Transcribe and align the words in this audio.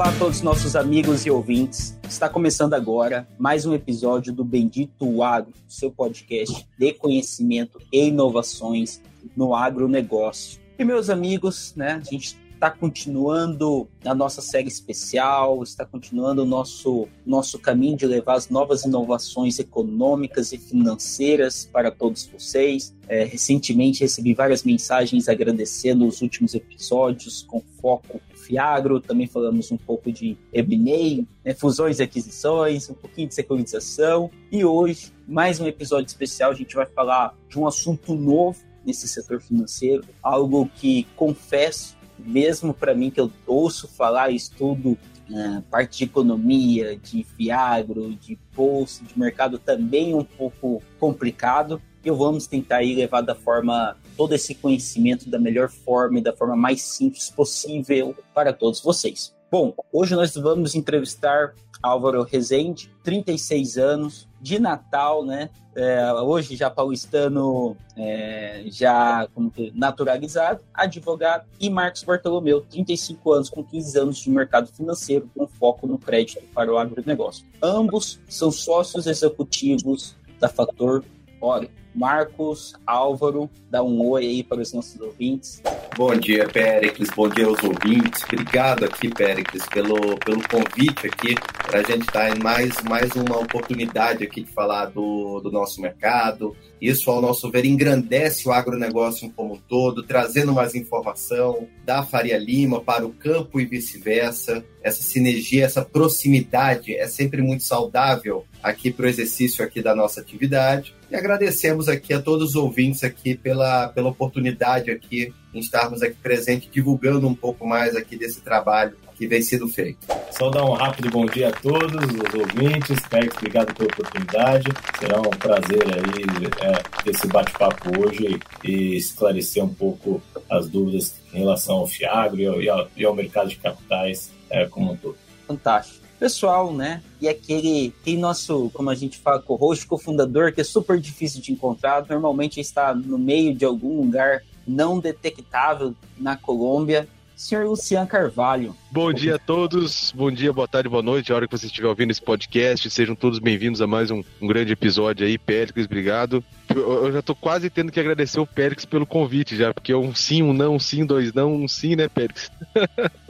Olá 0.00 0.08
a 0.08 0.18
todos 0.18 0.40
nossos 0.40 0.76
amigos 0.76 1.26
e 1.26 1.30
ouvintes. 1.30 1.94
Está 2.08 2.26
começando 2.26 2.72
agora 2.72 3.28
mais 3.38 3.66
um 3.66 3.74
episódio 3.74 4.32
do 4.32 4.42
Bendito 4.42 5.22
Agro, 5.22 5.52
seu 5.68 5.90
podcast 5.90 6.66
de 6.78 6.94
conhecimento 6.94 7.78
e 7.92 8.08
inovações 8.08 9.02
no 9.36 9.54
agronegócio. 9.54 10.58
E 10.78 10.84
meus 10.86 11.10
amigos, 11.10 11.74
né, 11.76 12.00
a 12.02 12.10
gente 12.10 12.34
está 12.54 12.70
continuando 12.70 13.86
a 14.02 14.14
nossa 14.14 14.40
série 14.40 14.68
especial, 14.68 15.62
está 15.62 15.84
continuando 15.84 16.44
o 16.44 16.46
nosso, 16.46 17.06
nosso 17.26 17.58
caminho 17.58 17.98
de 17.98 18.06
levar 18.06 18.36
as 18.36 18.48
novas 18.48 18.84
inovações 18.84 19.58
econômicas 19.58 20.50
e 20.52 20.56
financeiras 20.56 21.68
para 21.70 21.90
todos 21.90 22.24
vocês. 22.26 22.94
É, 23.06 23.24
recentemente 23.24 24.00
recebi 24.00 24.32
várias 24.32 24.64
mensagens 24.64 25.28
agradecendo 25.28 26.06
os 26.06 26.22
últimos 26.22 26.54
episódios 26.54 27.42
com 27.42 27.60
foco 27.82 28.18
Fiagro, 28.50 29.00
também 29.00 29.28
falamos 29.28 29.70
um 29.70 29.76
pouco 29.76 30.10
de 30.10 30.36
M&A, 30.52 31.24
né, 31.44 31.54
fusões 31.54 32.00
e 32.00 32.02
aquisições, 32.02 32.90
um 32.90 32.94
pouquinho 32.94 33.28
de 33.28 33.34
securitização. 33.36 34.28
E 34.50 34.64
hoje, 34.64 35.12
mais 35.28 35.60
um 35.60 35.68
episódio 35.68 36.08
especial, 36.08 36.50
a 36.50 36.54
gente 36.54 36.74
vai 36.74 36.86
falar 36.86 37.32
de 37.48 37.56
um 37.56 37.66
assunto 37.68 38.12
novo 38.12 38.58
nesse 38.84 39.06
setor 39.06 39.40
financeiro, 39.40 40.02
algo 40.20 40.68
que 40.74 41.06
confesso, 41.14 41.96
mesmo 42.18 42.74
para 42.74 42.92
mim 42.92 43.08
que 43.08 43.20
eu 43.20 43.30
ouço 43.46 43.86
falar 43.86 44.30
e 44.30 44.36
estudo 44.36 44.98
uh, 45.30 45.62
parte 45.70 45.98
de 45.98 46.04
economia, 46.04 46.96
de 46.96 47.22
Fiagro, 47.22 48.10
de 48.16 48.36
bolsa, 48.56 49.04
de 49.04 49.16
mercado 49.16 49.60
também 49.60 50.12
um 50.12 50.24
pouco 50.24 50.82
complicado, 50.98 51.80
e 52.04 52.10
vamos 52.10 52.48
tentar 52.48 52.78
aí 52.78 52.96
levar 52.96 53.20
da 53.20 53.34
forma 53.34 53.96
todo 54.20 54.34
esse 54.34 54.54
conhecimento 54.54 55.30
da 55.30 55.38
melhor 55.38 55.70
forma 55.70 56.18
e 56.18 56.22
da 56.22 56.36
forma 56.36 56.54
mais 56.54 56.82
simples 56.82 57.30
possível 57.30 58.14
para 58.34 58.52
todos 58.52 58.78
vocês. 58.82 59.34
Bom, 59.50 59.72
hoje 59.90 60.14
nós 60.14 60.34
vamos 60.34 60.74
entrevistar 60.74 61.54
Álvaro 61.82 62.22
Rezende, 62.22 62.92
36 63.02 63.78
anos, 63.78 64.28
de 64.38 64.58
Natal, 64.58 65.24
né? 65.24 65.48
É, 65.74 66.12
hoje 66.12 66.54
já 66.54 66.68
paulistano, 66.68 67.74
é, 67.96 68.64
já 68.66 69.26
naturalizado, 69.72 70.62
advogado, 70.74 71.46
e 71.58 71.70
Marcos 71.70 72.02
Bartolomeu, 72.02 72.60
35 72.60 73.32
anos, 73.32 73.48
com 73.48 73.64
15 73.64 73.98
anos 73.98 74.18
de 74.18 74.28
mercado 74.28 74.66
financeiro, 74.70 75.30
com 75.34 75.48
foco 75.48 75.86
no 75.86 75.96
crédito 75.96 76.42
para 76.52 76.70
o 76.70 76.76
agronegócio. 76.76 77.46
Ambos 77.62 78.20
são 78.28 78.52
sócios 78.52 79.06
executivos 79.06 80.14
da 80.38 80.50
Fator 80.50 81.06
Oro. 81.40 81.79
Marcos, 81.94 82.74
Álvaro, 82.86 83.50
dá 83.70 83.82
um 83.82 84.06
oi 84.08 84.22
aí 84.22 84.42
para 84.42 84.60
os 84.60 84.72
nossos 84.72 85.00
ouvintes. 85.00 85.62
Bom 85.96 86.14
dia, 86.14 86.48
Péricles, 86.48 87.10
bom 87.14 87.28
dia 87.28 87.46
aos 87.46 87.62
ouvintes. 87.62 88.22
Obrigado 88.24 88.84
aqui, 88.84 89.08
Péricles, 89.08 89.66
pelo, 89.66 90.16
pelo 90.18 90.40
convite 90.48 91.06
aqui 91.06 91.34
para 91.66 91.80
a 91.80 91.82
gente 91.82 92.02
estar 92.02 92.28
tá 92.28 92.30
em 92.30 92.38
mais, 92.38 92.74
mais 92.82 93.10
uma 93.12 93.38
oportunidade 93.38 94.24
aqui 94.24 94.42
de 94.42 94.50
falar 94.50 94.86
do, 94.86 95.40
do 95.40 95.50
nosso 95.50 95.80
mercado. 95.80 96.56
Isso, 96.80 97.10
ao 97.10 97.20
nosso 97.20 97.50
ver, 97.50 97.64
engrandece 97.64 98.48
o 98.48 98.52
agronegócio 98.52 99.30
como 99.36 99.54
um 99.54 99.58
todo, 99.68 100.02
trazendo 100.02 100.52
mais 100.52 100.74
informação 100.74 101.68
da 101.84 102.02
Faria 102.02 102.38
Lima 102.38 102.80
para 102.80 103.04
o 103.04 103.12
campo 103.12 103.60
e 103.60 103.66
vice-versa. 103.66 104.64
Essa 104.82 105.02
sinergia, 105.02 105.66
essa 105.66 105.84
proximidade 105.84 106.96
é 106.96 107.06
sempre 107.06 107.42
muito 107.42 107.64
saudável 107.64 108.46
aqui 108.62 108.90
para 108.90 109.06
o 109.06 109.08
exercício 109.08 109.62
aqui 109.64 109.82
da 109.82 109.94
nossa 109.94 110.20
atividade. 110.20 110.94
E 111.10 111.16
agradecemos 111.16 111.88
aqui 111.88 112.14
a 112.14 112.22
todos 112.22 112.50
os 112.50 112.54
ouvintes 112.54 113.02
aqui 113.02 113.34
pela, 113.34 113.88
pela 113.88 114.10
oportunidade 114.10 114.92
aqui 114.92 115.34
em 115.52 115.58
estarmos 115.58 116.02
aqui 116.02 116.14
presentes, 116.14 116.70
divulgando 116.70 117.26
um 117.26 117.34
pouco 117.34 117.66
mais 117.66 117.96
aqui 117.96 118.16
desse 118.16 118.40
trabalho 118.40 118.96
que 119.16 119.26
vem 119.26 119.42
sendo 119.42 119.66
feito. 119.68 119.98
Só 120.30 120.48
dar 120.50 120.64
um 120.64 120.72
rápido 120.72 121.10
bom 121.10 121.26
dia 121.26 121.48
a 121.48 121.52
todos 121.52 121.92
os 121.92 122.34
ouvintes, 122.34 122.96
Pérez, 123.10 123.34
obrigado 123.36 123.74
pela 123.74 123.88
oportunidade. 123.88 124.72
Será 125.00 125.18
um 125.18 125.30
prazer 125.30 125.82
aí 125.82 126.46
é, 126.62 127.10
esse 127.10 127.26
bate-papo 127.26 127.90
hoje 128.00 128.38
e 128.64 128.96
esclarecer 128.96 129.64
um 129.64 129.74
pouco 129.74 130.22
as 130.48 130.68
dúvidas 130.68 131.16
em 131.34 131.40
relação 131.40 131.78
ao 131.78 131.88
FIAGRO 131.88 132.62
e 132.62 132.68
ao, 132.68 132.88
e 132.96 133.04
ao 133.04 133.14
mercado 133.14 133.48
de 133.48 133.56
capitais 133.56 134.30
é, 134.48 134.64
como 134.66 134.92
um 134.92 134.96
todo. 134.96 135.16
Fantástico 135.46 135.99
pessoal, 136.20 136.72
né? 136.72 137.02
E 137.18 137.26
aquele, 137.26 137.94
aquele 138.00 138.18
nosso, 138.18 138.70
como 138.74 138.90
a 138.90 138.94
gente 138.94 139.16
fala, 139.16 139.40
co-host, 139.40 139.86
cofundador, 139.86 140.52
que 140.52 140.60
é 140.60 140.64
super 140.64 141.00
difícil 141.00 141.40
de 141.40 141.50
encontrar, 141.50 142.04
normalmente 142.06 142.60
está 142.60 142.94
no 142.94 143.18
meio 143.18 143.54
de 143.54 143.64
algum 143.64 144.02
lugar 144.02 144.42
não 144.66 145.00
detectável 145.00 145.94
na 146.18 146.36
Colômbia. 146.36 147.08
Senhor 147.34 147.66
Luciano 147.66 148.06
Carvalho. 148.06 148.76
Bom 148.90 149.10
dia 149.14 149.36
a 149.36 149.38
todos, 149.38 150.12
bom 150.14 150.30
dia, 150.30 150.52
boa 150.52 150.68
tarde, 150.68 150.90
boa 150.90 151.02
noite, 151.02 151.32
a 151.32 151.36
hora 151.36 151.48
que 151.48 151.56
você 151.56 151.64
estiver 151.64 151.88
ouvindo 151.88 152.10
esse 152.10 152.20
podcast, 152.20 152.90
sejam 152.90 153.14
todos 153.14 153.38
bem-vindos 153.38 153.80
a 153.80 153.86
mais 153.86 154.10
um, 154.10 154.22
um, 154.42 154.46
grande 154.46 154.74
episódio 154.74 155.26
aí, 155.26 155.38
Péricles, 155.38 155.86
obrigado. 155.86 156.44
Eu, 156.68 157.06
eu 157.06 157.12
já 157.12 157.22
tô 157.22 157.34
quase 157.34 157.70
tendo 157.70 157.90
que 157.90 157.98
agradecer 157.98 158.38
o 158.38 158.46
Péricles 158.46 158.84
pelo 158.84 159.06
convite 159.06 159.56
já, 159.56 159.72
porque 159.72 159.90
é 159.90 159.96
um 159.96 160.14
sim, 160.14 160.42
um 160.42 160.52
não, 160.52 160.74
um 160.74 160.78
sim, 160.78 161.06
dois 161.06 161.32
não, 161.32 161.54
um 161.54 161.66
sim, 161.66 161.96
né, 161.96 162.08
Péricles? 162.08 162.50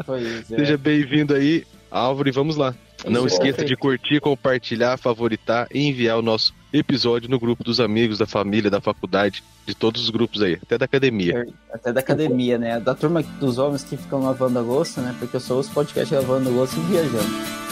Pois 0.04 0.26
é. 0.50 0.56
Seja 0.56 0.76
bem-vindo 0.76 1.32
aí. 1.32 1.64
Álvaro, 1.90 2.28
e 2.28 2.32
vamos 2.32 2.56
lá. 2.56 2.74
Não 3.06 3.26
esqueça 3.26 3.64
de 3.64 3.76
curtir, 3.76 4.20
compartilhar, 4.20 4.96
favoritar 4.98 5.66
e 5.72 5.88
enviar 5.88 6.18
o 6.18 6.22
nosso 6.22 6.54
episódio 6.72 7.28
no 7.28 7.40
grupo 7.40 7.64
dos 7.64 7.80
amigos, 7.80 8.18
da 8.18 8.26
família, 8.26 8.70
da 8.70 8.80
faculdade, 8.80 9.42
de 9.66 9.74
todos 9.74 10.02
os 10.02 10.10
grupos 10.10 10.42
aí, 10.42 10.58
até 10.62 10.76
da 10.76 10.84
academia. 10.84 11.46
Até 11.72 11.92
da 11.92 12.00
academia, 12.00 12.58
né? 12.58 12.78
Da 12.78 12.94
turma 12.94 13.22
dos 13.22 13.58
homens 13.58 13.82
que 13.82 13.96
ficam 13.96 14.22
lavando 14.22 14.58
a 14.58 14.62
louça, 14.62 15.00
né? 15.00 15.14
Porque 15.18 15.36
eu 15.36 15.40
sou 15.40 15.60
os 15.60 15.68
podcasts 15.68 16.16
lavando 16.16 16.48
a 16.48 16.52
louça 16.52 16.76
e 16.78 16.82
viajando. 16.82 17.69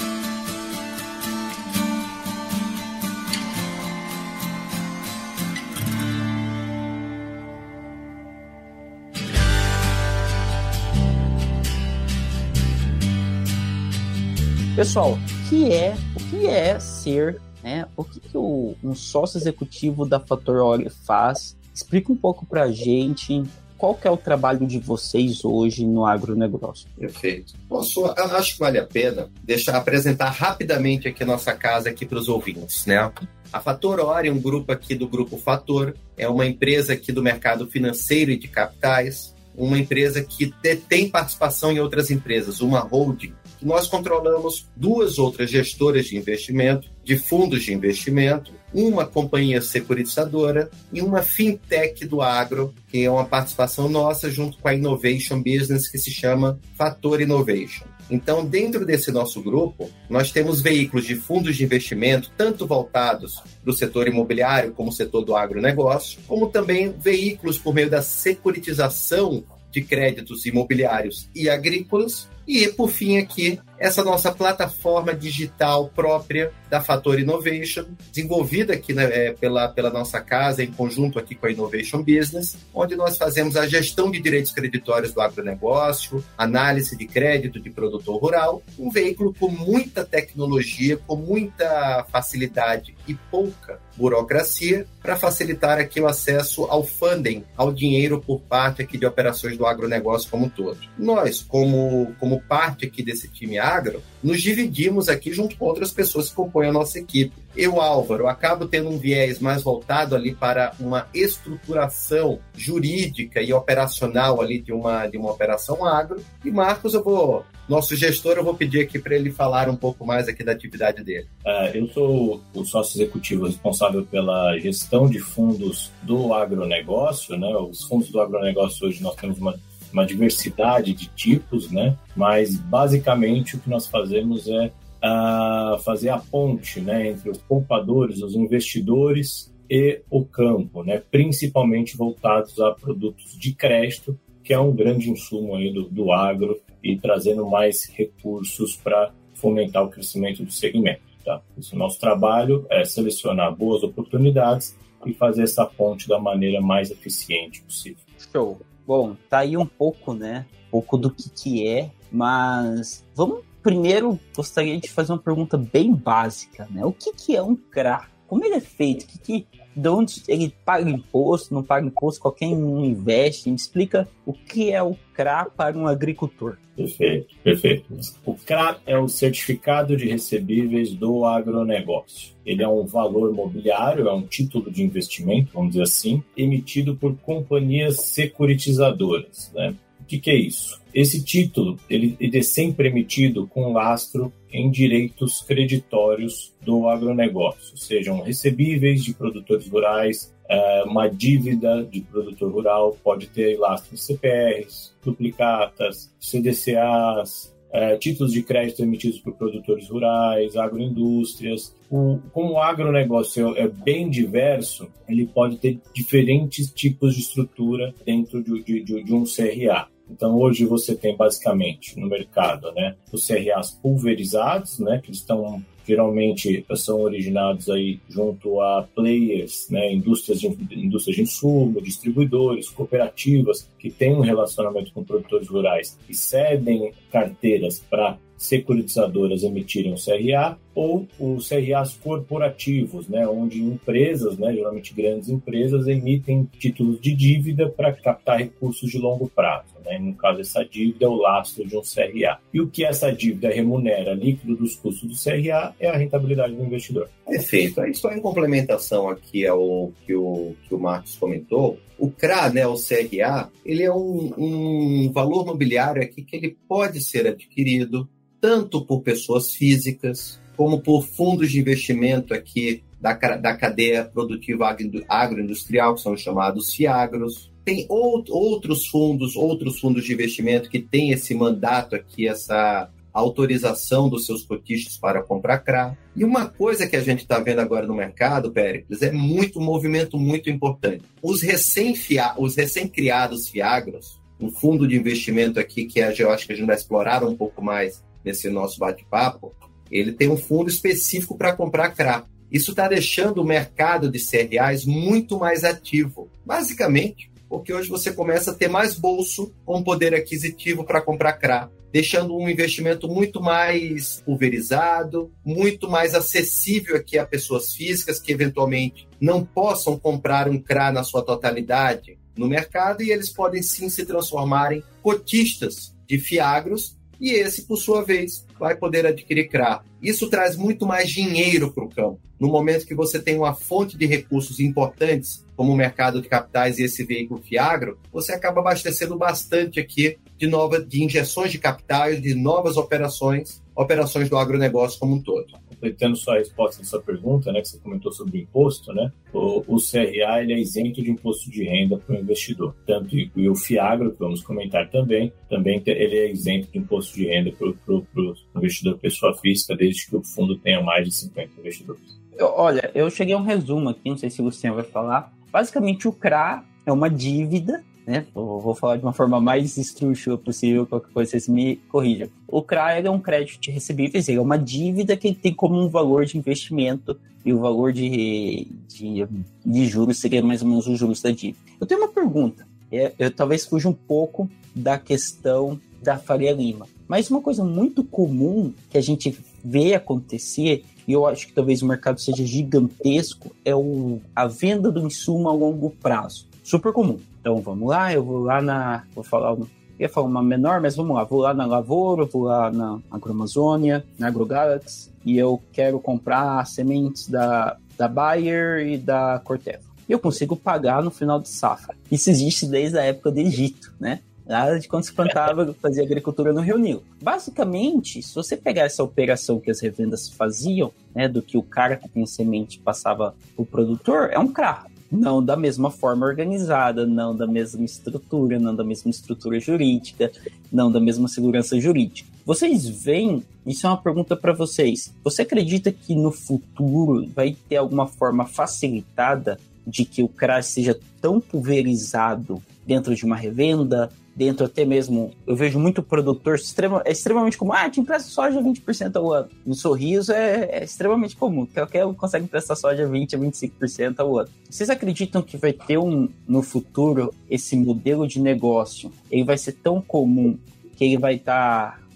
Pessoal, 14.78 15.15
o 15.15 15.49
que 15.49 15.72
é, 15.72 15.97
o 16.15 16.25
que 16.31 16.47
é 16.47 16.78
ser, 16.78 17.41
né? 17.65 17.84
O 17.97 18.05
que, 18.05 18.21
que 18.21 18.39
o, 18.39 18.77
um 18.81 18.94
sócio 18.94 19.37
executivo 19.37 20.06
da 20.06 20.21
Fator 20.21 20.59
Ori 20.59 20.89
faz? 20.89 21.56
Explica 21.75 22.12
um 22.12 22.16
pouco 22.16 22.47
para 22.47 22.62
a 22.62 22.71
gente 22.71 23.43
qual 23.77 23.97
que 23.97 24.06
é 24.06 24.11
o 24.11 24.17
trabalho 24.17 24.65
de 24.69 24.78
vocês 24.78 25.44
hoje 25.44 25.84
no 25.84 26.06
agronegócio? 26.06 26.88
Perfeito. 26.97 27.55
Posso, 27.69 28.06
eu 28.06 28.37
acho 28.37 28.53
que 28.53 28.61
vale 28.61 28.78
a 28.78 28.87
pena 28.87 29.28
deixar 29.43 29.77
apresentar 29.77 30.31
rapidamente 30.31 31.09
aqui 31.09 31.25
a 31.25 31.27
nossa 31.27 31.53
casa 31.55 31.91
aqui 31.91 32.06
para 32.06 32.19
os 32.19 32.28
ouvintes, 32.28 32.87
né? 32.87 33.11
A 33.53 33.59
Fator 33.59 33.99
Ori 33.99 34.28
é 34.28 34.33
um 34.33 34.41
grupo 34.41 34.71
aqui 34.71 34.94
do 34.94 35.09
Grupo 35.09 35.38
Fator, 35.38 35.93
é 36.17 36.28
uma 36.28 36.47
empresa 36.47 36.93
aqui 36.93 37.11
do 37.11 37.21
mercado 37.21 37.67
financeiro 37.67 38.31
e 38.31 38.38
de 38.38 38.47
capitais, 38.47 39.34
uma 39.56 39.77
empresa 39.77 40.22
que 40.22 40.55
tem 40.88 41.11
participação 41.11 41.72
em 41.72 41.81
outras 41.81 42.12
empresas, 42.12 42.61
uma 42.61 42.78
holding 42.78 43.34
nós 43.62 43.86
controlamos 43.86 44.66
duas 44.76 45.19
outras 45.19 45.50
gestoras 45.50 46.06
de 46.06 46.16
investimento, 46.16 46.91
de 47.04 47.16
fundos 47.16 47.64
de 47.64 47.72
investimento, 47.72 48.52
uma 48.72 49.06
companhia 49.06 49.60
securitizadora 49.60 50.70
e 50.93 51.00
uma 51.00 51.22
fintech 51.22 52.06
do 52.06 52.20
agro, 52.20 52.75
que 52.88 53.05
é 53.05 53.10
uma 53.10 53.25
participação 53.25 53.88
nossa 53.88 54.31
junto 54.31 54.58
com 54.58 54.69
a 54.69 54.75
Innovation 54.75 55.43
Business, 55.43 55.88
que 55.88 55.99
se 55.99 56.10
chama 56.10 56.58
Fator 56.76 57.20
Innovation. 57.20 57.87
Então, 58.10 58.44
dentro 58.44 58.87
desse 58.87 59.12
nosso 59.12 59.43
grupo, 59.43 59.90
nós 60.08 60.32
temos 60.32 60.62
veículos 60.62 61.06
de 61.06 61.14
fundos 61.14 61.56
de 61.56 61.64
investimento, 61.64 62.31
tanto 62.37 62.66
voltados 62.66 63.43
para 63.62 63.70
o 63.70 63.75
setor 63.75 64.08
imobiliário 64.08 64.72
como 64.72 64.88
o 64.88 64.93
setor 64.93 65.25
do 65.25 65.37
agronegócio, 65.37 66.19
como 66.26 66.49
também 66.49 66.94
veículos 66.99 67.58
por 67.58 67.75
meio 67.75 67.90
da 67.90 68.00
securitização 68.00 69.44
de 69.70 69.82
créditos 69.82 70.46
imobiliários 70.46 71.28
e 71.34 71.50
agrícolas, 71.50 72.28
E, 72.49 72.67
por 72.69 72.89
fim, 72.89 73.19
aqui, 73.19 73.61
essa 73.78 74.02
nossa 74.02 74.32
plataforma 74.32 75.14
digital 75.14 75.88
própria 75.94 76.52
da 76.69 76.80
Fator 76.80 77.19
Innovation, 77.19 77.86
desenvolvida 78.12 78.75
aqui 78.75 78.92
né, 78.92 79.04
é, 79.04 79.32
pela, 79.32 79.69
pela 79.69 79.90
nossa 79.90 80.20
casa, 80.20 80.62
em 80.62 80.70
conjunto 80.70 81.19
aqui 81.19 81.34
com 81.34 81.46
a 81.46 81.50
Innovation 81.50 82.02
Business, 82.02 82.56
onde 82.75 82.94
nós 82.94 83.16
fazemos 83.16 83.56
a 83.56 83.66
gestão 83.66 84.10
de 84.10 84.20
direitos 84.20 84.52
creditórios 84.52 85.12
do 85.12 85.20
agronegócio, 85.20 86.25
análise 86.36 86.96
de 86.96 87.06
crédito 87.06 87.58
de 87.60 87.70
produtor 87.70 88.20
rural, 88.20 88.62
um 88.78 88.90
veículo 88.90 89.34
com 89.34 89.48
muita 89.48 90.04
tecnologia, 90.04 90.96
com 90.96 91.16
muita 91.16 92.04
facilidade 92.10 92.94
e 93.06 93.14
pouca 93.14 93.80
burocracia 93.96 94.86
para 95.02 95.16
facilitar 95.16 95.78
aqui 95.78 96.00
o 96.00 96.06
acesso 96.06 96.64
ao 96.64 96.84
funding, 96.84 97.44
ao 97.56 97.72
dinheiro 97.72 98.20
por 98.20 98.40
parte 98.40 98.80
aqui 98.80 98.96
de 98.96 99.04
operações 99.04 99.56
do 99.56 99.66
agronegócio 99.66 100.30
como 100.30 100.46
um 100.46 100.48
todo. 100.48 100.78
Nós, 100.96 101.42
como, 101.42 102.14
como 102.20 102.40
parte 102.42 102.86
aqui 102.86 103.02
desse 103.02 103.28
time 103.28 103.58
agro, 103.69 104.03
nos 104.23 104.43
dividimos 104.43 105.09
aqui 105.09 105.32
junto 105.32 105.56
com 105.56 105.67
outras 105.67 105.93
pessoas 105.93 106.29
que 106.29 106.35
compõem 106.35 106.69
a 106.69 106.73
nossa 106.73 106.99
equipe. 106.99 107.32
Eu, 107.56 107.81
Álvaro, 107.81 108.26
acabo 108.26 108.67
tendo 108.67 108.88
um 108.88 108.99
viés 108.99 109.38
mais 109.38 109.62
voltado 109.62 110.15
ali 110.15 110.35
para 110.35 110.73
uma 110.81 111.06
estruturação 111.12 112.38
jurídica 112.56 113.43
e 113.43 113.53
operacional 113.53 114.41
ali 114.41 114.61
de 114.61 114.73
uma, 114.73 115.06
de 115.06 115.17
uma 115.17 115.31
operação 115.31 115.85
agro. 115.85 116.23
E 116.44 116.50
Marcos, 116.50 116.94
eu 116.94 117.03
vou 117.03 117.44
nosso 117.69 117.94
gestor, 117.94 118.38
eu 118.38 118.44
vou 118.44 118.55
pedir 118.55 118.81
aqui 118.81 118.99
para 118.99 119.15
ele 119.15 119.31
falar 119.31 119.69
um 119.69 119.76
pouco 119.76 120.06
mais 120.06 120.26
aqui 120.26 120.43
da 120.43 120.53
atividade 120.53 121.05
dele. 121.05 121.26
Uh, 121.44 121.76
eu 121.76 121.87
sou 121.88 122.41
o 122.55 122.64
sócio 122.64 122.97
executivo 122.97 123.47
responsável 123.47 124.06
pela 124.06 124.59
gestão 124.59 125.06
de 125.06 125.19
fundos 125.19 125.93
do 126.03 126.32
agronegócio, 126.32 127.37
né? 127.37 127.55
Os 127.56 127.85
fundos 127.85 128.09
do 128.11 128.21
agronegócio 128.21 128.88
hoje 128.88 129.03
nós 129.03 129.14
temos 129.17 129.38
uma 129.38 129.55
uma 129.93 130.05
diversidade 130.05 130.93
de 130.93 131.08
tipos, 131.08 131.70
né? 131.70 131.96
Mas 132.17 132.56
basicamente 132.56 133.56
o 133.56 133.61
que 133.61 133.70
nós 133.70 133.87
fazemos 133.87 134.49
é 134.49 134.73
uh, 135.02 135.79
fazer 135.81 136.11
a 136.11 136.19
ponte, 136.19 136.81
né, 136.81 137.08
entre 137.08 137.31
os 137.31 137.38
poupadores, 137.38 138.23
os 138.23 138.35
investidores 138.35 139.52
e 139.70 140.00
o 140.11 140.25
campo, 140.25 140.82
né? 140.82 141.02
Principalmente 141.11 141.96
voltados 141.96 142.58
a 142.61 142.73
produtos 142.73 143.38
de 143.38 143.52
crédito, 143.52 144.19
que 144.43 144.52
é 144.52 144.58
um 144.58 144.75
grande 144.75 145.11
insumo 145.11 145.55
aí 145.55 145.73
do, 145.73 145.82
do 145.88 146.11
agro 146.11 146.58
e 146.82 146.96
trazendo 146.96 147.46
mais 147.46 147.85
recursos 147.85 148.76
para 148.76 149.12
fomentar 149.35 149.85
o 149.85 149.88
crescimento 149.88 150.43
do 150.43 150.50
segmento. 150.50 151.02
Tá? 151.25 151.43
Esse 151.58 151.76
nosso 151.76 152.00
trabalho 152.00 152.67
é 152.70 152.85
selecionar 152.85 153.55
boas 153.55 153.82
oportunidades 153.82 154.76
e 155.05 155.12
fazer 155.12 155.43
essa 155.43 155.67
ponte 155.67 156.08
da 156.08 156.19
maneira 156.19 156.61
mais 156.61 156.90
eficiente 156.90 157.62
possível. 157.62 158.02
Show. 158.32 158.58
Bom, 158.88 159.14
tá 159.29 159.40
aí 159.40 159.55
um 159.55 159.67
pouco, 159.67 160.14
né? 160.14 160.46
Um 160.69 160.70
pouco 160.70 160.96
do 160.96 161.11
que, 161.11 161.29
que 161.29 161.69
é, 161.69 161.90
mas 162.11 163.05
vamos 163.14 163.44
primeiro 163.62 164.19
gostaria 164.35 164.81
de 164.81 164.90
fazer 164.90 165.12
uma 165.12 165.19
pergunta 165.19 165.58
bem 165.58 165.93
básica, 165.93 166.67
né? 166.70 166.82
O 166.87 166.93
que, 166.93 167.12
que 167.12 167.37
é 167.37 167.43
um 167.43 167.55
CRA? 167.55 168.08
Como 168.26 168.43
ele 168.46 168.55
é 168.55 168.61
feito? 168.61 169.06
Que, 169.06 169.19
que, 169.19 169.46
de 169.78 169.88
onde 169.88 170.22
ele 170.26 170.52
paga 170.64 170.90
imposto, 170.90 171.54
não 171.54 171.62
paga 171.62 171.86
imposto, 171.86 172.20
qualquer 172.20 172.48
um 172.48 172.84
investe? 172.84 173.48
Me 173.48 173.54
explica 173.54 174.08
o 174.26 174.32
que 174.32 174.72
é 174.72 174.82
o 174.82 174.96
CRA 175.14 175.44
para 175.44 175.78
um 175.78 175.86
agricultor. 175.86 176.56
Perfeito, 176.75 177.28
perfeito. 177.44 177.84
O 178.26 178.34
CRA 178.34 178.78
é 178.84 178.98
o 178.98 179.08
Certificado 179.08 179.96
de 179.96 180.08
Recebíveis 180.08 180.92
do 180.92 181.25
Agronegócio. 181.25 182.32
Ele 182.44 182.62
é 182.62 182.69
um 182.69 182.86
valor 182.86 183.32
mobiliário, 183.32 184.08
é 184.08 184.12
um 184.12 184.22
título 184.22 184.69
de 184.69 184.82
investimento, 184.82 185.52
vamos 185.54 185.70
dizer 185.70 185.84
assim, 185.84 186.22
emitido 186.36 186.96
por 186.96 187.16
companhias 187.19 188.00
securitizadoras. 188.00 189.52
Né? 189.54 189.75
Que, 190.08 190.19
que 190.19 190.31
é 190.31 190.37
isso? 190.37 190.81
Esse 190.93 191.22
título 191.22 191.78
ele, 191.88 192.16
ele 192.19 192.38
é 192.38 192.43
sempre 192.43 192.88
emitido 192.88 193.46
com 193.46 193.72
lastro 193.72 194.32
em 194.50 194.70
direitos 194.70 195.43
creditórios 195.43 196.55
do 196.62 196.88
agronegócio, 196.88 197.76
sejam 197.76 198.22
recebíveis 198.22 199.05
de 199.05 199.12
produtores 199.12 199.69
rurais, 199.69 200.34
é, 200.49 200.82
uma 200.84 201.08
dívida 201.08 201.84
de 201.84 202.00
produtor 202.00 202.50
rural 202.50 202.96
pode 203.05 203.28
ter 203.28 203.58
lastro 203.58 203.94
em 203.94 203.99
CPRs, 203.99 204.94
duplicatas, 205.05 206.11
CDCAs, 206.19 207.54
é, 207.70 207.96
títulos 207.96 208.32
de 208.32 208.43
crédito 208.43 208.82
emitidos 208.82 209.19
por 209.19 209.34
produtores 209.34 209.90
rurais, 209.90 210.56
agroindústrias. 210.56 211.76
Como 211.90 212.54
o 212.54 212.58
agronegócio 212.58 213.54
é 213.56 213.69
bem 213.69 214.08
diverso, 214.08 214.88
ele 215.06 215.26
pode 215.26 215.58
ter 215.58 215.78
diferentes 215.94 216.70
tipos 216.70 217.14
de 217.14 217.20
estrutura 217.20 217.94
dentro 218.06 218.43
de, 218.43 218.62
de, 218.62 218.82
de, 218.82 219.04
de 219.04 219.14
um 219.14 219.25
CRA. 219.25 219.87
Então 220.10 220.37
hoje 220.37 220.64
você 220.64 220.94
tem 220.94 221.16
basicamente 221.16 221.99
no 221.99 222.06
mercado, 222.06 222.72
né, 222.72 222.96
os 223.12 223.26
CRAs 223.26 223.72
pulverizados, 223.72 224.78
né, 224.78 225.00
que 225.02 225.10
estão 225.10 225.62
geralmente 225.87 226.66
são 226.76 227.00
originados 227.00 227.70
aí 227.70 227.99
junto 228.10 228.60
a 228.60 228.87
players, 228.94 229.69
né, 229.70 229.90
indústrias 229.90 230.38
de, 230.38 230.46
indústrias 230.72 231.16
de 231.16 231.22
insumo, 231.22 231.81
distribuidores, 231.81 232.69
cooperativas 232.69 233.66
que 233.78 233.88
têm 233.88 234.14
um 234.14 234.20
relacionamento 234.20 234.93
com 234.93 235.02
produtores 235.02 235.49
rurais 235.49 235.99
e 236.06 236.14
cedem 236.14 236.93
carteiras 237.11 237.82
para 237.88 238.19
securitizadoras 238.37 239.43
emitirem 239.43 239.93
um 239.93 239.96
CRA 239.96 240.58
ou 240.78 241.08
os 241.19 241.48
CRAs 241.48 241.94
corporativos, 241.94 243.08
né, 243.08 243.26
onde 243.26 243.60
empresas, 243.60 244.38
né, 244.38 244.54
geralmente 244.54 244.94
grandes 244.94 245.28
empresas, 245.28 245.88
emitem 245.88 246.48
títulos 246.56 247.00
de 247.00 247.12
dívida 247.12 247.69
para 247.69 247.92
captar 247.92 248.38
recursos 248.38 248.88
de 248.88 248.96
longo 248.96 249.28
prazo. 249.28 249.75
Né? 249.84 249.98
No 249.98 250.14
caso, 250.14 250.40
essa 250.40 250.64
dívida 250.64 251.06
é 251.06 251.08
o 251.08 251.16
lastro 251.16 251.66
de 251.66 251.76
um 251.76 251.82
CRA. 251.82 252.38
E 252.54 252.60
o 252.60 252.69
que 252.69 252.84
essa 252.84 253.10
dívida 253.10 253.48
remunera 253.48 254.14
líquido 254.14 254.54
dos 254.54 254.76
custos 254.76 255.08
do 255.08 255.16
CRA 255.16 255.75
é 255.80 255.88
a 255.88 255.96
rentabilidade 255.96 256.54
do 256.54 256.62
investidor. 256.62 257.08
Perfeito. 257.26 257.80
Aí 257.80 257.92
só 257.92 258.12
em 258.12 258.20
complementação 258.20 259.08
aqui 259.08 259.44
ao 259.48 259.92
que 260.06 260.14
o, 260.14 260.54
que 260.69 260.76
o 260.76 260.78
Marcos 260.78 261.16
comentou, 261.16 261.76
o 261.98 262.08
CRA, 262.08 262.50
né, 262.50 262.64
o 262.69 262.76
CRA, 262.76 263.50
ele 263.66 263.82
é 263.82 263.92
um, 263.92 264.32
um 264.38 265.10
valor 265.12 265.44
mobiliário 265.44 266.00
aqui 266.00 266.22
que 266.22 266.36
ele 266.36 266.56
pode 266.69 267.00
ser 267.00 267.26
adquirido 267.26 268.08
tanto 268.40 268.86
por 268.86 269.02
pessoas 269.02 269.52
físicas, 269.52 270.38
como 270.58 270.81
por 270.81 271.06
fundos 271.06 271.52
de 271.52 271.60
investimento 271.60 272.34
aqui 272.34 272.82
da, 273.00 273.12
da 273.14 273.56
cadeia 273.56 274.05
produtiva 274.05 274.76
agroindustrial, 275.08 275.94
que 275.94 276.00
são 276.00 276.16
chamados 276.16 276.75
FIAGROS. 276.75 277.52
Tem 277.64 277.87
outros 277.88 278.88
fundos, 278.88 279.37
outros 279.37 279.78
fundos 279.78 280.05
de 280.05 280.12
investimento 280.12 280.69
que 280.69 280.81
têm 280.81 281.12
esse 281.12 281.32
mandato 281.32 281.94
aqui, 281.94 282.26
essa 282.26 282.90
autorização 283.12 284.08
dos 284.08 284.26
seus 284.26 284.43
cotistas 284.43 284.96
para 284.96 285.22
comprar 285.22 285.58
CRA. 285.58 285.96
E 286.16 286.25
uma 286.25 286.46
coisa 286.46 286.88
que 286.88 286.96
a 286.96 287.02
gente 287.02 287.20
está 287.20 287.38
vendo 287.38 287.61
agora 287.61 287.87
no 287.87 287.94
mercado, 287.94 288.50
Péricles, 288.50 289.00
é 289.00 289.12
muito 289.12 289.61
um 289.61 289.64
movimento 289.64 290.19
muito 290.19 290.50
importante. 290.50 291.04
Os 291.22 291.40
recém-criados 291.40 292.56
recém 292.56 292.90
FIAGROS, 292.90 294.19
um 294.40 294.50
fundo 294.50 294.88
de 294.88 294.96
investimento 294.96 295.61
aqui 295.61 295.84
que 295.84 296.00
eu 296.00 296.32
acho 296.32 296.49
que 296.49 296.52
a 296.52 296.56
gente 296.56 296.66
vai 296.66 296.75
explorar 296.75 297.22
um 297.22 297.37
pouco 297.37 297.62
mais 297.62 298.02
nesse 298.25 298.50
nosso 298.50 298.81
bate-papo, 298.81 299.54
ele 299.90 300.12
tem 300.12 300.29
um 300.29 300.37
fundo 300.37 300.69
específico 300.69 301.37
para 301.37 301.55
comprar 301.55 301.90
CRA. 301.90 302.25
Isso 302.50 302.70
está 302.70 302.88
deixando 302.88 303.43
o 303.43 303.44
mercado 303.44 304.11
de 304.11 304.19
CRAs 304.19 304.85
muito 304.85 305.38
mais 305.38 305.64
ativo. 305.64 306.30
Basicamente, 306.45 307.30
porque 307.49 307.73
hoje 307.73 307.88
você 307.88 308.12
começa 308.12 308.50
a 308.50 308.54
ter 308.54 308.68
mais 308.68 308.95
bolso 308.95 309.52
com 309.64 309.83
poder 309.83 310.14
aquisitivo 310.14 310.85
para 310.85 311.00
comprar 311.00 311.35
CRA, 311.35 311.71
deixando 311.92 312.37
um 312.37 312.49
investimento 312.49 313.09
muito 313.09 313.40
mais 313.40 314.23
pulverizado, 314.25 315.33
muito 315.45 315.88
mais 315.88 316.14
acessível 316.14 316.97
aqui 316.97 317.18
a 317.18 317.26
pessoas 317.26 317.75
físicas 317.75 318.21
que 318.21 318.33
eventualmente 318.33 319.09
não 319.21 319.45
possam 319.45 319.99
comprar 319.99 320.49
um 320.49 320.61
CRA 320.61 320.92
na 320.92 321.02
sua 321.02 321.23
totalidade 321.23 322.18
no 322.37 322.47
mercado 322.47 323.02
e 323.02 323.11
eles 323.11 323.30
podem 323.30 323.62
sim 323.62 323.88
se 323.88 324.04
transformar 324.04 324.73
em 324.73 324.83
cotistas 325.02 325.95
de 326.07 326.18
fiagros 326.18 326.97
e 327.20 327.32
esse, 327.32 327.62
por 327.62 327.76
sua 327.76 328.04
vez, 328.04 328.44
vai 328.58 328.76
poder 328.76 329.06
adquirir 329.06 329.48
CRA. 329.48 329.82
Isso 330.02 330.28
traz 330.28 330.56
muito 330.56 330.87
mais 330.87 331.10
dinheiro 331.10 331.72
para 331.72 331.84
o 331.84 331.88
campo. 331.88 332.20
No 332.38 332.48
momento 332.48 332.87
que 332.87 332.94
você 332.94 333.20
tem 333.20 333.37
uma 333.37 333.54
fonte 333.54 333.96
de 333.96 334.06
recursos 334.06 334.60
importantes, 334.60 335.44
como 335.56 335.72
o 335.72 335.76
mercado 335.76 336.22
de 336.22 336.28
capitais 336.28 336.78
e 336.78 336.84
esse 336.84 337.04
veículo 337.04 337.42
Fiagro, 337.42 337.98
você 338.12 338.32
acaba 338.32 338.60
abastecendo 338.60 339.18
bastante 339.18 339.80
aqui 339.80 340.16
de 340.37 340.46
novas 340.46 340.87
de 340.87 341.02
injeções 341.02 341.50
de 341.50 341.58
capitais, 341.58 342.22
de 342.22 342.34
novas 342.34 342.76
operações, 342.76 343.60
operações 343.75 344.28
do 344.28 344.37
agronegócio 344.37 345.00
como 345.00 345.16
um 345.16 345.20
todo 345.20 345.46
completando 345.78 346.16
só 346.16 346.32
a 346.32 346.38
resposta 346.38 346.82
dessa 346.82 346.99
pergunta, 347.00 347.52
né, 347.52 347.61
que 347.61 347.68
você 347.68 347.78
comentou 347.78 348.12
sobre 348.12 348.38
o 348.38 348.42
imposto, 348.42 348.92
né, 348.92 349.12
o, 349.32 349.62
o 349.66 349.76
CRA 349.76 350.42
ele 350.42 350.52
é 350.52 350.58
isento 350.58 351.00
de 351.00 351.11
imposto 351.11 351.50
de 351.50 351.62
renda 351.64 351.97
para 351.97 352.16
o 352.16 352.18
investidor. 352.18 352.75
Tanto 352.87 353.16
e, 353.16 353.49
o 353.49 353.54
FIAGRO, 353.54 354.12
que 354.12 354.18
vamos 354.18 354.42
comentar 354.42 354.90
também, 354.90 355.32
também 355.49 355.82
ele 355.87 356.16
é 356.16 356.30
isento 356.30 356.68
de 356.73 356.78
imposto 356.78 357.14
de 357.14 357.26
renda 357.26 357.52
para 357.52 357.68
o 357.68 358.35
investidor 358.56 358.99
pessoa 358.99 359.35
física, 359.38 359.76
desde 359.76 360.08
que 360.08 360.16
o 360.16 360.23
fundo 360.23 360.58
tenha 360.58 360.82
mais 360.82 361.06
de 361.06 361.14
50 361.14 361.61
investidores. 361.61 362.18
Olha, 362.40 362.90
eu 362.94 363.11
cheguei 363.11 363.35
a 363.35 363.38
um 363.38 363.42
resumo 363.42 363.88
aqui, 363.88 364.11
não 364.11 364.16
sei 364.16 364.30
se 364.30 364.42
você 364.42 364.70
vai 364.70 364.85
falar. 364.85 365.32
Basicamente, 365.50 366.06
o 366.06 366.12
CRA 366.12 366.64
é 366.87 366.92
uma 366.92 367.08
dívida 367.08 367.82
né? 368.09 368.25
Vou, 368.33 368.75
falar 368.75 368.97
de 368.97 369.03
uma 369.03 369.12
forma 369.12 369.38
mais 369.38 369.77
estrúxula 369.77 370.38
possível, 370.38 370.87
qualquer 370.87 371.12
coisa 371.12 371.31
vocês 371.33 371.47
me 371.47 371.77
corrijam. 371.91 372.31
O 372.47 372.62
CRA 372.62 372.95
é 372.95 373.11
um 373.11 373.21
crédito 373.21 373.61
de 373.61 373.71
recebíveis, 373.71 374.31
é 374.31 374.41
uma 374.41 374.57
dívida 374.57 375.15
que 375.15 375.35
tem 375.35 375.53
como 375.53 375.79
um 375.79 375.91
valor 375.91 376.25
de 376.25 376.38
investimento 376.38 377.21
e 377.45 377.53
o 377.53 377.59
valor 377.59 377.93
de, 377.93 378.67
de, 378.88 379.29
de 379.65 379.87
juros 379.87 380.17
seria 380.17 380.43
mais 380.43 380.62
ou 380.62 380.69
menos 380.69 380.87
os 380.87 380.99
juros 380.99 381.21
da 381.21 381.31
dívida. 381.31 381.59
Eu 381.79 381.87
tenho 381.87 382.00
uma 382.00 382.09
pergunta, 382.09 382.67
é, 382.91 383.12
eu 383.19 383.31
talvez 383.31 383.67
fuja 383.67 383.91
um 383.91 383.93
pouco 383.93 384.49
da 384.75 384.99
questão 384.99 385.79
da 386.03 386.17
Faria 386.17 386.53
Lima, 386.53 386.87
mas 387.07 387.31
uma 387.31 387.43
coisa 387.43 387.62
muito 387.62 388.03
comum 388.03 388.73
que 388.88 388.97
a 388.97 389.03
gente 389.03 389.38
vê 389.62 389.93
acontecer 389.93 390.83
e 391.07 391.12
eu 391.12 391.27
acho 391.27 391.47
que 391.47 391.53
talvez 391.53 391.83
o 391.83 391.87
mercado 391.87 392.19
seja 392.21 392.45
gigantesco, 392.47 393.55
é 393.67 393.75
o, 393.75 394.19
a 394.35 394.47
venda 394.47 394.91
do 394.91 395.07
insumo 395.07 395.49
a 395.50 395.53
longo 395.53 395.91
prazo. 395.91 396.48
Super 396.68 396.92
comum. 396.92 397.18
Então 397.40 397.62
vamos 397.62 397.88
lá, 397.88 398.12
eu 398.12 398.22
vou 398.22 398.40
lá 398.40 398.60
na. 398.60 399.02
Vou 399.14 399.25
falar. 399.25 399.52
Eu 399.52 399.66
ia 399.98 400.06
falar 400.06 400.26
uma 400.26 400.42
menor, 400.42 400.82
mas 400.82 400.94
vamos 400.94 401.16
lá. 401.16 401.25
Vou 401.25 401.40
lá 401.40 401.54
na 401.54 401.64
Lavoura, 401.64 402.26
vou 402.26 402.42
lá 402.42 402.70
na 402.70 402.98
Agroamazônia, 403.10 404.04
na 404.18 404.28
AgroGalaxy, 404.28 405.10
e 405.25 405.38
eu 405.38 405.62
quero 405.72 405.98
comprar 405.98 406.66
sementes 406.66 407.26
da, 407.26 407.78
da 407.96 408.06
Bayer 408.06 408.87
e 408.87 408.98
da 408.98 409.40
Corteva. 409.42 409.80
E 410.06 410.12
eu 410.12 410.18
consigo 410.18 410.54
pagar 410.54 411.02
no 411.02 411.10
final 411.10 411.40
de 411.40 411.48
safra. 411.48 411.96
Isso 412.12 412.28
existe 412.28 412.66
desde 412.66 412.98
a 412.98 413.02
época 413.02 413.30
do 413.30 413.40
Egito, 413.40 413.94
né? 413.98 414.20
Nada 414.46 414.78
de 414.78 414.88
quando 414.88 415.04
se 415.04 415.12
plantava, 415.14 415.72
fazia 415.80 416.04
agricultura 416.04 416.52
no 416.52 416.60
Rio 416.60 416.76
Nilo. 416.76 417.02
Basicamente, 417.22 418.20
se 418.20 418.34
você 418.34 418.58
pegar 418.58 418.82
essa 418.82 419.02
operação 419.02 419.58
que 419.58 419.70
as 419.70 419.80
revendas 419.80 420.28
faziam, 420.28 420.92
né, 421.14 421.28
do 421.28 421.40
que 421.40 421.56
o 421.56 421.62
cara 421.62 421.96
que 421.96 422.10
tem 422.10 422.26
semente 422.26 422.78
passava 422.78 423.34
o 423.56 423.64
produtor, 423.64 424.28
é 424.30 424.38
um 424.38 424.48
carro. 424.48 424.98
Não 425.11 425.43
da 425.43 425.57
mesma 425.57 425.91
forma 425.91 426.27
organizada, 426.27 427.07
não 427.07 427.35
da 427.35 427.47
mesma 427.47 427.85
estrutura, 427.85 428.59
não 428.59 428.75
da 428.75 428.85
mesma 428.85 429.11
estrutura 429.11 429.59
jurídica, 429.59 430.31
não 430.71 430.93
da 430.93 431.00
mesma 431.00 431.29
segurança 431.29 431.81
jurídica. 431.81 432.29
Vocês 432.45 432.88
veem, 432.88 433.43
isso 433.67 433.87
é 433.87 433.91
uma 433.91 433.97
pergunta 433.97 434.37
para 434.37 434.53
vocês. 434.53 435.12
Você 435.25 435.43
acredita 435.43 435.93
que 435.93 436.15
no 436.15 436.33
futuro 436.33 437.27
vai 437.35 437.57
ter 437.69 437.77
alguma 437.77 438.07
forma 438.07 438.47
facilitada 438.47 439.59
de 439.87 440.05
que 440.05 440.23
o 440.23 440.29
CRAS 440.29 440.67
seja 440.67 440.99
tão 441.21 441.41
pulverizado 441.41 442.62
dentro 442.87 443.15
de 443.15 443.25
uma 443.25 443.37
revenda, 443.37 444.11
dentro 444.38 444.66
até 444.66 444.85
mesmo, 444.85 445.33
eu 445.45 445.57
vejo 445.57 445.80
muito 445.80 446.00
produtor 446.00 446.54
extrema, 446.54 447.02
é 447.04 447.11
extremamente 447.11 447.59
comum, 447.59 447.73
ah, 447.73 447.90
te 447.90 447.99
empresta 447.99 448.30
soja 448.30 448.62
20% 448.62 449.16
ao 449.16 449.33
ano. 449.33 449.49
No 449.66 449.75
sorriso 449.75 450.33
é, 450.33 450.68
é 450.71 450.85
extremamente 450.85 451.37
comum, 451.37 451.66
qualquer 451.66 452.07
um 452.07 452.14
consegue 452.14 452.45
emprestar 452.45 452.76
soja 452.76 453.04
20% 453.04 453.35
a 453.35 453.38
25% 453.38 454.21
ao 454.21 454.38
ano. 454.38 454.49
Vocês 454.71 454.88
acreditam 454.88 455.42
que 455.42 455.57
vai 455.57 455.73
ter 455.73 455.99
um, 455.99 456.28
no 456.47 456.62
futuro, 456.62 457.35
esse 457.50 457.76
modelo 457.76 458.28
de 458.28 458.40
negócio, 458.40 459.11
ele 459.28 459.42
vai 459.42 459.59
ser 459.59 459.73
tão 459.73 460.00
comum 460.00 460.57
que 460.97 461.04
ele 461.04 461.18
vai 461.18 461.35
estar... 461.35 461.99
Tá 461.99 462.09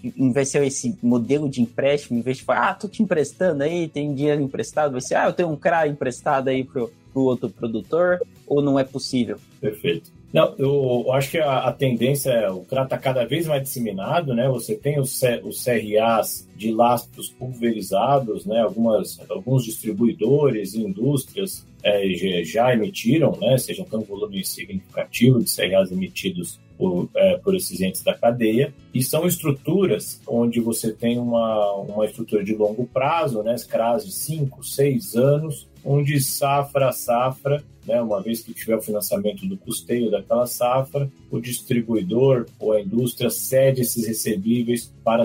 ser 0.45 0.65
esse 0.65 0.97
modelo 1.01 1.49
de 1.49 1.61
empréstimo, 1.61 2.19
em 2.19 2.21
vez 2.21 2.37
de 2.37 2.43
falar, 2.43 2.71
ah, 2.71 2.73
tô 2.73 2.89
te 2.89 3.01
emprestando 3.01 3.63
aí, 3.63 3.87
tem 3.87 4.13
dinheiro 4.13 4.41
emprestado, 4.41 4.91
vai 4.91 4.99
ser, 4.99 5.15
ah, 5.15 5.27
eu 5.27 5.33
tenho 5.33 5.49
um 5.49 5.55
CRA 5.55 5.87
emprestado 5.87 6.49
aí 6.49 6.61
pro, 6.61 6.91
pro 7.13 7.21
outro 7.21 7.49
produtor, 7.49 8.19
ou 8.45 8.61
não 8.61 8.77
é 8.77 8.83
possível? 8.83 9.37
Perfeito. 9.61 10.11
Não, 10.33 10.55
eu, 10.57 11.11
acho 11.13 11.29
que 11.29 11.37
a, 11.37 11.59
a, 11.59 11.71
tendência 11.71 12.31
é 12.31 12.49
o 12.49 12.61
CRA 12.61 12.85
está 12.85 12.97
cada 12.97 13.23
vez 13.23 13.45
mais 13.45 13.61
disseminado, 13.61 14.33
né? 14.33 14.49
Você 14.49 14.73
tem 14.73 14.99
os, 14.99 15.21
os 15.43 15.63
CRAs 15.63 16.49
de 16.57 16.71
lastros 16.71 17.29
pulverizados, 17.29 18.43
né? 18.43 18.61
Algumas, 18.61 19.19
alguns 19.29 19.63
distribuidores 19.63 20.73
e 20.73 20.81
indústrias 20.81 21.63
é, 21.83 22.43
já, 22.43 22.73
emitiram, 22.73 23.37
né? 23.39 23.59
Seja 23.59 23.85
um 23.93 24.01
volume 24.01 24.43
significativo 24.43 25.39
de 25.39 25.55
CRAs 25.55 25.91
emitidos 25.91 26.59
por, 26.79 27.07
é, 27.15 27.37
por 27.37 27.55
esses 27.55 27.79
entes 27.79 28.01
da 28.01 28.15
cadeia, 28.15 28.73
e 28.91 29.03
são 29.03 29.27
estruturas 29.27 30.19
onde 30.25 30.59
você 30.59 30.91
tem 30.91 31.19
uma, 31.19 31.73
uma 31.73 32.05
estrutura 32.05 32.43
de 32.43 32.55
longo 32.55 32.87
prazo, 32.87 33.43
né? 33.43 33.55
CRAs 33.69 34.03
de 34.03 34.11
5, 34.11 34.63
6 34.63 35.15
anos, 35.15 35.67
onde 35.83 36.19
safra 36.21 36.89
a 36.89 36.91
safra 36.91 37.63
né, 37.85 38.01
uma 38.01 38.21
vez 38.21 38.41
que 38.41 38.53
tiver 38.53 38.75
o 38.75 38.81
financiamento 38.81 39.45
do 39.45 39.57
custeio 39.57 40.09
daquela 40.09 40.45
safra, 40.45 41.09
o 41.29 41.39
distribuidor 41.39 42.45
ou 42.59 42.73
a 42.73 42.81
indústria 42.81 43.29
cede 43.29 43.81
esses 43.81 44.07
recebíveis 44.07 44.91
para, 45.03 45.23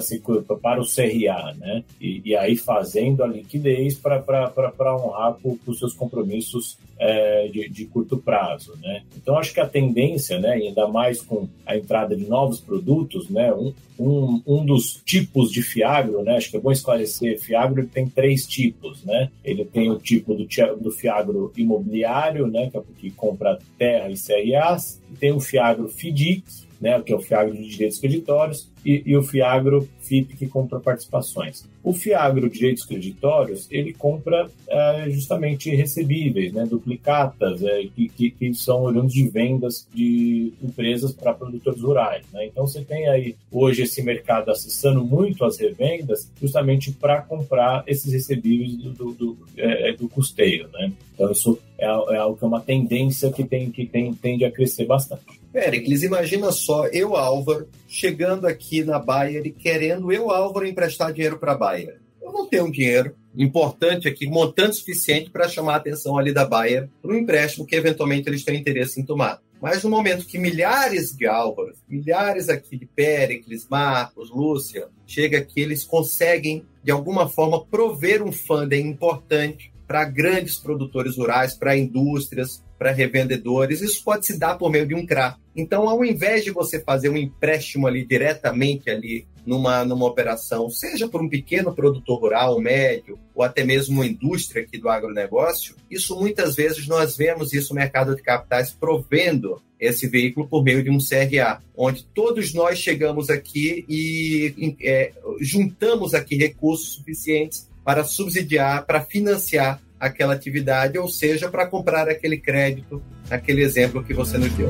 para 0.60 0.80
o 0.80 0.86
CRA, 0.86 1.54
né? 1.58 1.84
E, 2.00 2.20
e 2.24 2.34
aí 2.34 2.56
fazendo 2.56 3.22
a 3.22 3.26
liquidez 3.26 3.94
para 3.94 4.96
honrar 4.96 5.36
com 5.42 5.74
seus 5.74 5.94
compromissos 5.94 6.76
é, 6.98 7.48
de, 7.48 7.68
de, 7.68 7.84
curto 7.84 8.16
prazo, 8.16 8.74
né? 8.82 9.02
Então 9.16 9.38
acho 9.38 9.54
que 9.54 9.60
a 9.60 9.66
tendência, 9.66 10.40
né, 10.40 10.54
ainda 10.54 10.88
mais 10.88 11.22
com 11.22 11.48
a 11.64 11.76
entrada 11.76 12.16
de 12.16 12.26
novos 12.26 12.58
produtos, 12.58 13.28
né, 13.28 13.52
um, 13.54 13.72
um, 13.98 14.42
um 14.46 14.64
dos 14.64 15.00
tipos 15.04 15.52
de 15.52 15.62
fiagro, 15.62 16.22
né, 16.22 16.36
acho 16.36 16.50
que 16.50 16.56
é 16.56 16.60
bom 16.60 16.72
esclarecer, 16.72 17.38
fiagro 17.38 17.86
tem 17.86 18.08
três 18.08 18.46
tipos, 18.46 19.04
né? 19.04 19.30
Ele 19.44 19.64
tem 19.64 19.90
o 19.90 19.98
tipo 19.98 20.34
do, 20.34 20.44
do 20.80 20.90
fiagro 20.90 21.52
imobiliário, 21.56 22.46
né, 22.46 22.70
que, 22.70 22.76
é 22.76 22.82
que 22.96 23.10
compra 23.10 23.58
terra 23.76 24.08
e 24.10 24.14
CRAs, 24.14 25.00
tem 25.18 25.32
o 25.32 25.40
fiagro 25.40 25.88
FIDIC, 25.88 26.67
né, 26.80 27.00
que 27.02 27.12
é 27.12 27.16
o 27.16 27.20
fiagro 27.20 27.54
de 27.54 27.68
direitos 27.68 27.98
creditórios, 27.98 28.68
e, 28.84 29.02
e, 29.04 29.16
o 29.16 29.22
Fiagro 29.22 29.88
FIP, 30.00 30.36
que 30.36 30.46
compra 30.46 30.78
participações. 30.78 31.68
O 31.82 31.92
Fiagro 31.92 32.48
Direitos 32.48 32.84
Creditórios, 32.84 33.66
ele 33.70 33.92
compra 33.92 34.48
é, 34.68 35.10
justamente 35.10 35.74
recebíveis, 35.74 36.52
né, 36.52 36.64
duplicatas, 36.64 37.62
é, 37.62 37.82
que, 37.94 38.08
que, 38.08 38.30
que, 38.30 38.54
são 38.54 38.82
oriundos 38.82 39.12
de 39.12 39.28
vendas 39.28 39.86
de 39.92 40.52
empresas 40.62 41.12
para 41.12 41.34
produtores 41.34 41.80
rurais. 41.82 42.24
Né? 42.32 42.46
Então, 42.46 42.66
você 42.66 42.82
tem 42.82 43.08
aí 43.08 43.36
hoje 43.50 43.82
esse 43.82 44.02
mercado 44.02 44.50
acessando 44.50 45.04
muito 45.04 45.44
as 45.44 45.58
revendas 45.58 46.30
justamente 46.40 46.92
para 46.92 47.20
comprar 47.22 47.84
esses 47.86 48.12
recebíveis 48.12 48.76
do, 48.76 48.92
do, 48.92 49.12
do, 49.12 49.38
é, 49.56 49.92
do 49.92 50.08
custeio. 50.08 50.68
Né? 50.72 50.92
Então, 51.14 51.30
isso 51.32 51.58
é, 51.78 51.86
é 51.86 52.16
algo 52.16 52.36
que 52.36 52.44
é 52.44 52.48
uma 52.48 52.60
tendência 52.60 53.30
que, 53.32 53.44
tem, 53.44 53.70
que 53.70 53.86
tem, 53.86 54.14
tende 54.14 54.44
a 54.44 54.50
crescer 54.50 54.86
bastante. 54.86 55.38
Péricles, 55.52 56.02
imagina 56.02 56.52
só, 56.52 56.86
eu, 56.88 57.16
Álvaro, 57.16 57.68
chegando 57.86 58.46
aqui 58.46 58.84
na 58.84 58.98
Bayer 58.98 59.46
e 59.46 59.50
querendo 59.50 60.12
eu, 60.12 60.30
Álvaro, 60.30 60.66
emprestar 60.66 61.12
dinheiro 61.12 61.38
para 61.38 61.52
a 61.52 61.56
Bayer. 61.56 62.00
Eu 62.20 62.32
não 62.32 62.46
tenho 62.46 62.70
dinheiro 62.70 63.14
importante 63.36 64.08
aqui, 64.08 64.26
montante 64.26 64.76
suficiente 64.76 65.30
para 65.30 65.48
chamar 65.48 65.74
a 65.74 65.76
atenção 65.76 66.18
ali 66.18 66.32
da 66.32 66.44
Bayer 66.44 66.88
para 67.00 67.12
um 67.12 67.18
empréstimo 67.18 67.66
que 67.66 67.76
eventualmente 67.76 68.28
eles 68.28 68.44
têm 68.44 68.58
interesse 68.58 69.00
em 69.00 69.04
tomar. 69.04 69.40
Mas 69.60 69.82
no 69.82 69.90
momento 69.90 70.26
que 70.26 70.38
milhares 70.38 71.16
de 71.16 71.26
Álvaros, 71.26 71.78
milhares 71.88 72.48
aqui 72.48 72.76
de 72.76 72.86
Péricles, 72.86 73.66
Marcos, 73.68 74.30
Lúcia, 74.30 74.88
chega 75.06 75.38
aqui, 75.38 75.60
eles 75.60 75.84
conseguem, 75.84 76.64
de 76.82 76.90
alguma 76.90 77.28
forma, 77.28 77.64
prover 77.64 78.22
um 78.22 78.30
funding 78.30 78.86
importante 78.86 79.72
para 79.86 80.04
grandes 80.04 80.58
produtores 80.58 81.16
rurais, 81.16 81.54
para 81.54 81.76
indústrias, 81.76 82.62
para 82.78 82.92
revendedores. 82.92 83.80
Isso 83.80 84.02
pode 84.04 84.26
se 84.26 84.38
dar 84.38 84.56
por 84.56 84.70
meio 84.70 84.86
de 84.86 84.94
um 84.94 85.04
CRA. 85.04 85.36
Então, 85.54 85.88
ao 85.88 86.04
invés 86.04 86.44
de 86.44 86.50
você 86.50 86.80
fazer 86.80 87.08
um 87.08 87.16
empréstimo 87.16 87.86
ali 87.86 88.04
diretamente 88.04 88.88
ali 88.88 89.26
numa, 89.44 89.84
numa 89.84 90.06
operação, 90.06 90.70
seja 90.70 91.08
por 91.08 91.22
um 91.22 91.28
pequeno 91.28 91.74
produtor 91.74 92.20
rural, 92.20 92.60
médio, 92.60 93.18
ou 93.34 93.42
até 93.42 93.64
mesmo 93.64 93.94
uma 93.94 94.06
indústria 94.06 94.62
aqui 94.62 94.78
do 94.78 94.88
agronegócio, 94.88 95.74
isso 95.90 96.14
muitas 96.14 96.54
vezes 96.54 96.86
nós 96.86 97.16
vemos 97.16 97.52
isso 97.52 97.74
no 97.74 97.80
mercado 97.80 98.14
de 98.14 98.22
capitais 98.22 98.70
provendo 98.70 99.60
esse 99.80 100.06
veículo 100.06 100.46
por 100.46 100.62
meio 100.62 100.82
de 100.82 100.90
um 100.90 100.98
CRA, 100.98 101.62
onde 101.76 102.04
todos 102.14 102.52
nós 102.52 102.78
chegamos 102.78 103.30
aqui 103.30 103.84
e 103.88 104.76
é, 104.82 105.12
juntamos 105.40 106.14
aqui 106.14 106.36
recursos 106.36 106.94
suficientes 106.94 107.68
para 107.84 108.04
subsidiar, 108.04 108.84
para 108.84 109.00
financiar 109.00 109.80
aquela 109.98 110.34
atividade, 110.34 110.98
ou 110.98 111.08
seja, 111.08 111.48
para 111.50 111.66
comprar 111.66 112.08
aquele 112.08 112.38
crédito, 112.38 113.02
aquele 113.30 113.62
exemplo 113.62 114.02
que 114.02 114.14
você 114.14 114.38
nos 114.38 114.52
deu. 114.52 114.68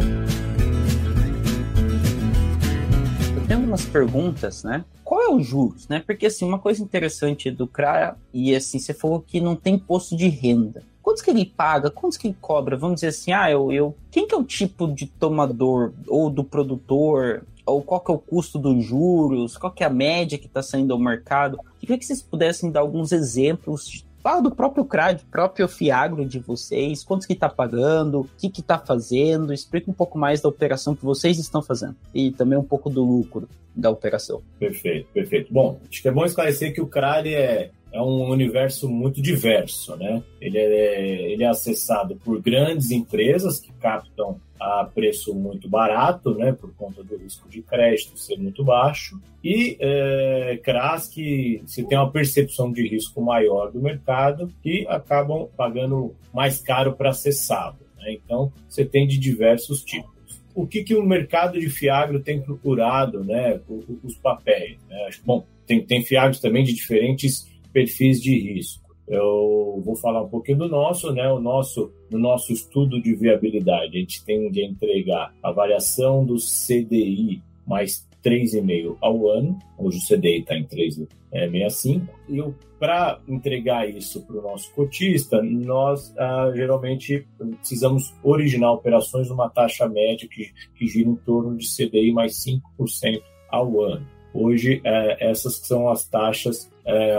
Eu 3.37 3.47
tenho 3.47 3.61
algumas 3.61 3.85
perguntas, 3.85 4.65
né? 4.65 4.85
Qual 5.05 5.23
é 5.23 5.29
o 5.29 5.41
juros, 5.41 5.89
né? 5.89 6.03
Porque 6.05 6.27
assim, 6.27 6.45
uma 6.45 6.59
coisa 6.59 6.83
interessante 6.83 7.51
do 7.51 7.67
CRA, 7.67 8.17
e 8.33 8.55
assim, 8.55 8.79
você 8.79 8.93
falou 8.95 9.21
que 9.21 9.41
não 9.41 9.57
tem 9.57 9.75
imposto 9.75 10.17
de 10.17 10.29
renda. 10.29 10.83
Quantos 11.03 11.23
que 11.23 11.31
ele 11.31 11.47
paga? 11.47 11.91
Quantos 11.91 12.19
que 12.19 12.29
ele 12.29 12.37
cobra? 12.39 12.77
Vamos 12.77 12.97
dizer 12.97 13.09
assim, 13.09 13.33
ah, 13.33 13.51
eu, 13.51 13.73
eu 13.73 13.97
quem 14.11 14.27
que 14.27 14.35
é 14.35 14.39
o 14.39 14.45
tipo 14.45 14.87
de 14.87 15.07
tomador 15.07 15.93
ou 16.07 16.29
do 16.29 16.45
produtor 16.45 17.47
ou 17.65 17.83
qual 17.83 18.01
que 18.01 18.11
é 18.11 18.15
o 18.15 18.19
custo 18.19 18.59
dos 18.59 18.85
juros, 18.85 19.57
qual 19.57 19.73
que 19.73 19.83
é 19.83 19.87
a 19.87 19.91
média 19.91 20.39
que 20.39 20.47
está 20.47 20.63
saindo 20.63 20.93
ao 20.93 20.99
mercado. 20.99 21.59
Queria 21.79 21.99
que 21.99 22.05
vocês 22.05 22.23
pudessem 22.23 22.71
dar 22.71 22.81
alguns 22.81 23.13
exemplos 23.13 24.07
Fala 24.23 24.43
do 24.43 24.51
próprio 24.51 24.85
CRAD, 24.85 25.25
próprio 25.31 25.69
Fiagro 25.69 26.27
de 26.27 26.39
vocês, 26.39 27.05
quantos 27.05 27.27
que 27.27 27.33
está 27.33 27.49
pagando, 27.49 28.21
o 28.21 28.25
que 28.37 28.61
está 28.61 28.79
fazendo, 28.79 29.53
explica 29.53 29.91
um 29.91 29.95
pouco 29.95 30.19
mais 30.19 30.41
da 30.41 30.49
operação 30.49 30.95
que 30.95 31.05
vocês 31.05 31.39
estão 31.39 31.63
fazendo 31.63 31.97
e 32.13 32.33
também 32.33 32.59
um 32.59 32.65
pouco 32.65 32.91
do 32.91 33.05
lucro 33.05 33.49
da 33.75 33.91
operação. 33.91 34.43
Perfeito, 34.59 35.09
perfeito. 35.13 35.53
Bom, 35.53 35.81
acho 35.89 36.03
que 36.03 36.09
é 36.09 36.11
bom 36.11 36.25
esclarecer 36.25 36.75
que 36.75 36.81
o 36.81 36.87
CRAD 36.87 37.33
é 37.33 37.71
é 37.93 38.01
um 38.01 38.29
universo 38.31 38.89
muito 38.89 39.23
diverso, 39.23 39.97
né? 39.97 40.23
Ele 40.41 40.59
é, 40.59 41.33
ele 41.33 41.43
é 41.43 41.49
acessado 41.49 42.17
por 42.17 42.41
grandes 42.41 42.91
empresas 42.91 43.59
que 43.59 43.73
captam 43.75 44.41
a 44.61 44.85
preço 44.85 45.35
muito 45.35 45.69
barato, 45.69 46.35
né, 46.35 46.53
por 46.53 46.75
conta 46.75 47.03
do 47.05 47.17
risco 47.17 47.49
de 47.49 47.63
crédito 47.63 48.19
ser 48.19 48.37
muito 48.37 48.65
baixo, 48.65 49.21
e 49.43 49.77
é, 49.79 50.59
CRAS 50.65 51.09
que 51.09 51.63
se 51.65 51.85
tem 51.85 51.97
uma 51.97 52.11
percepção 52.11 52.73
de 52.73 52.87
risco 52.87 53.23
maior 53.23 53.71
do 53.71 53.81
mercado 53.81 54.53
que 54.61 54.85
acabam 54.89 55.47
pagando 55.57 56.13
mais 56.35 56.59
caro 56.61 56.95
para 56.95 57.11
acessá-lo. 57.11 57.79
Né? 57.99 58.15
Então, 58.15 58.53
você 58.69 58.85
tem 58.85 59.07
de 59.07 59.17
diversos 59.17 59.85
tipos 59.85 60.19
o 60.59 60.67
que, 60.67 60.83
que 60.83 60.97
o 60.97 61.07
mercado 61.07 61.61
de 61.61 61.71
Fiagro 61.71 62.19
tem 62.19 62.41
procurado, 62.41 63.23
né, 63.23 63.61
os 64.03 64.17
papéis. 64.17 64.77
Né? 64.89 65.09
Bom, 65.25 65.47
tem, 65.65 65.81
tem 65.85 66.05
Fiagros 66.05 66.41
também 66.41 66.65
de 66.65 66.75
diferentes 66.75 67.49
perfis 67.73 68.21
de 68.21 68.39
risco. 68.39 68.89
Eu 69.07 69.81
vou 69.85 69.97
falar 69.97 70.23
um 70.23 70.29
pouquinho 70.29 70.59
do 70.59 70.69
nosso, 70.69 71.13
né? 71.13 71.31
O 71.33 71.41
nosso, 71.41 71.91
no 72.11 72.19
nosso 72.19 72.53
estudo 72.53 73.01
de 73.01 73.15
viabilidade, 73.15 73.97
a 73.97 74.01
gente 74.01 74.23
tem 74.25 74.51
de 74.51 74.63
entregar 74.63 75.35
a 75.43 75.51
variação 75.51 76.25
do 76.25 76.37
CDI 76.37 77.43
mais 77.67 78.07
3,5 78.23 78.97
ao 79.01 79.31
ano. 79.31 79.59
Hoje 79.79 79.99
o 79.99 80.07
CDI 80.07 80.41
está 80.41 80.57
em 80.57 80.65
3,65. 80.65 82.09
E 82.29 82.45
para 82.79 83.19
entregar 83.27 83.89
isso 83.89 84.25
para 84.27 84.39
o 84.39 84.43
nosso 84.43 84.73
cotista, 84.75 85.43
nós 85.43 86.15
ah, 86.19 86.53
geralmente 86.55 87.27
precisamos 87.59 88.15
originar 88.23 88.73
operações 88.73 89.29
numa 89.31 89.49
taxa 89.49 89.89
média 89.89 90.29
que, 90.29 90.53
que 90.77 90.87
gira 90.87 91.09
em 91.09 91.17
torno 91.17 91.57
de 91.57 91.67
CDI 91.67 92.13
mais 92.13 92.45
5% 92.45 93.23
ao 93.51 93.81
ano. 93.83 94.07
Hoje, 94.41 94.81
é, 94.85 95.31
essas 95.31 95.57
são 95.57 95.89
as 95.89 96.05
taxas 96.05 96.71
é, 96.87 97.17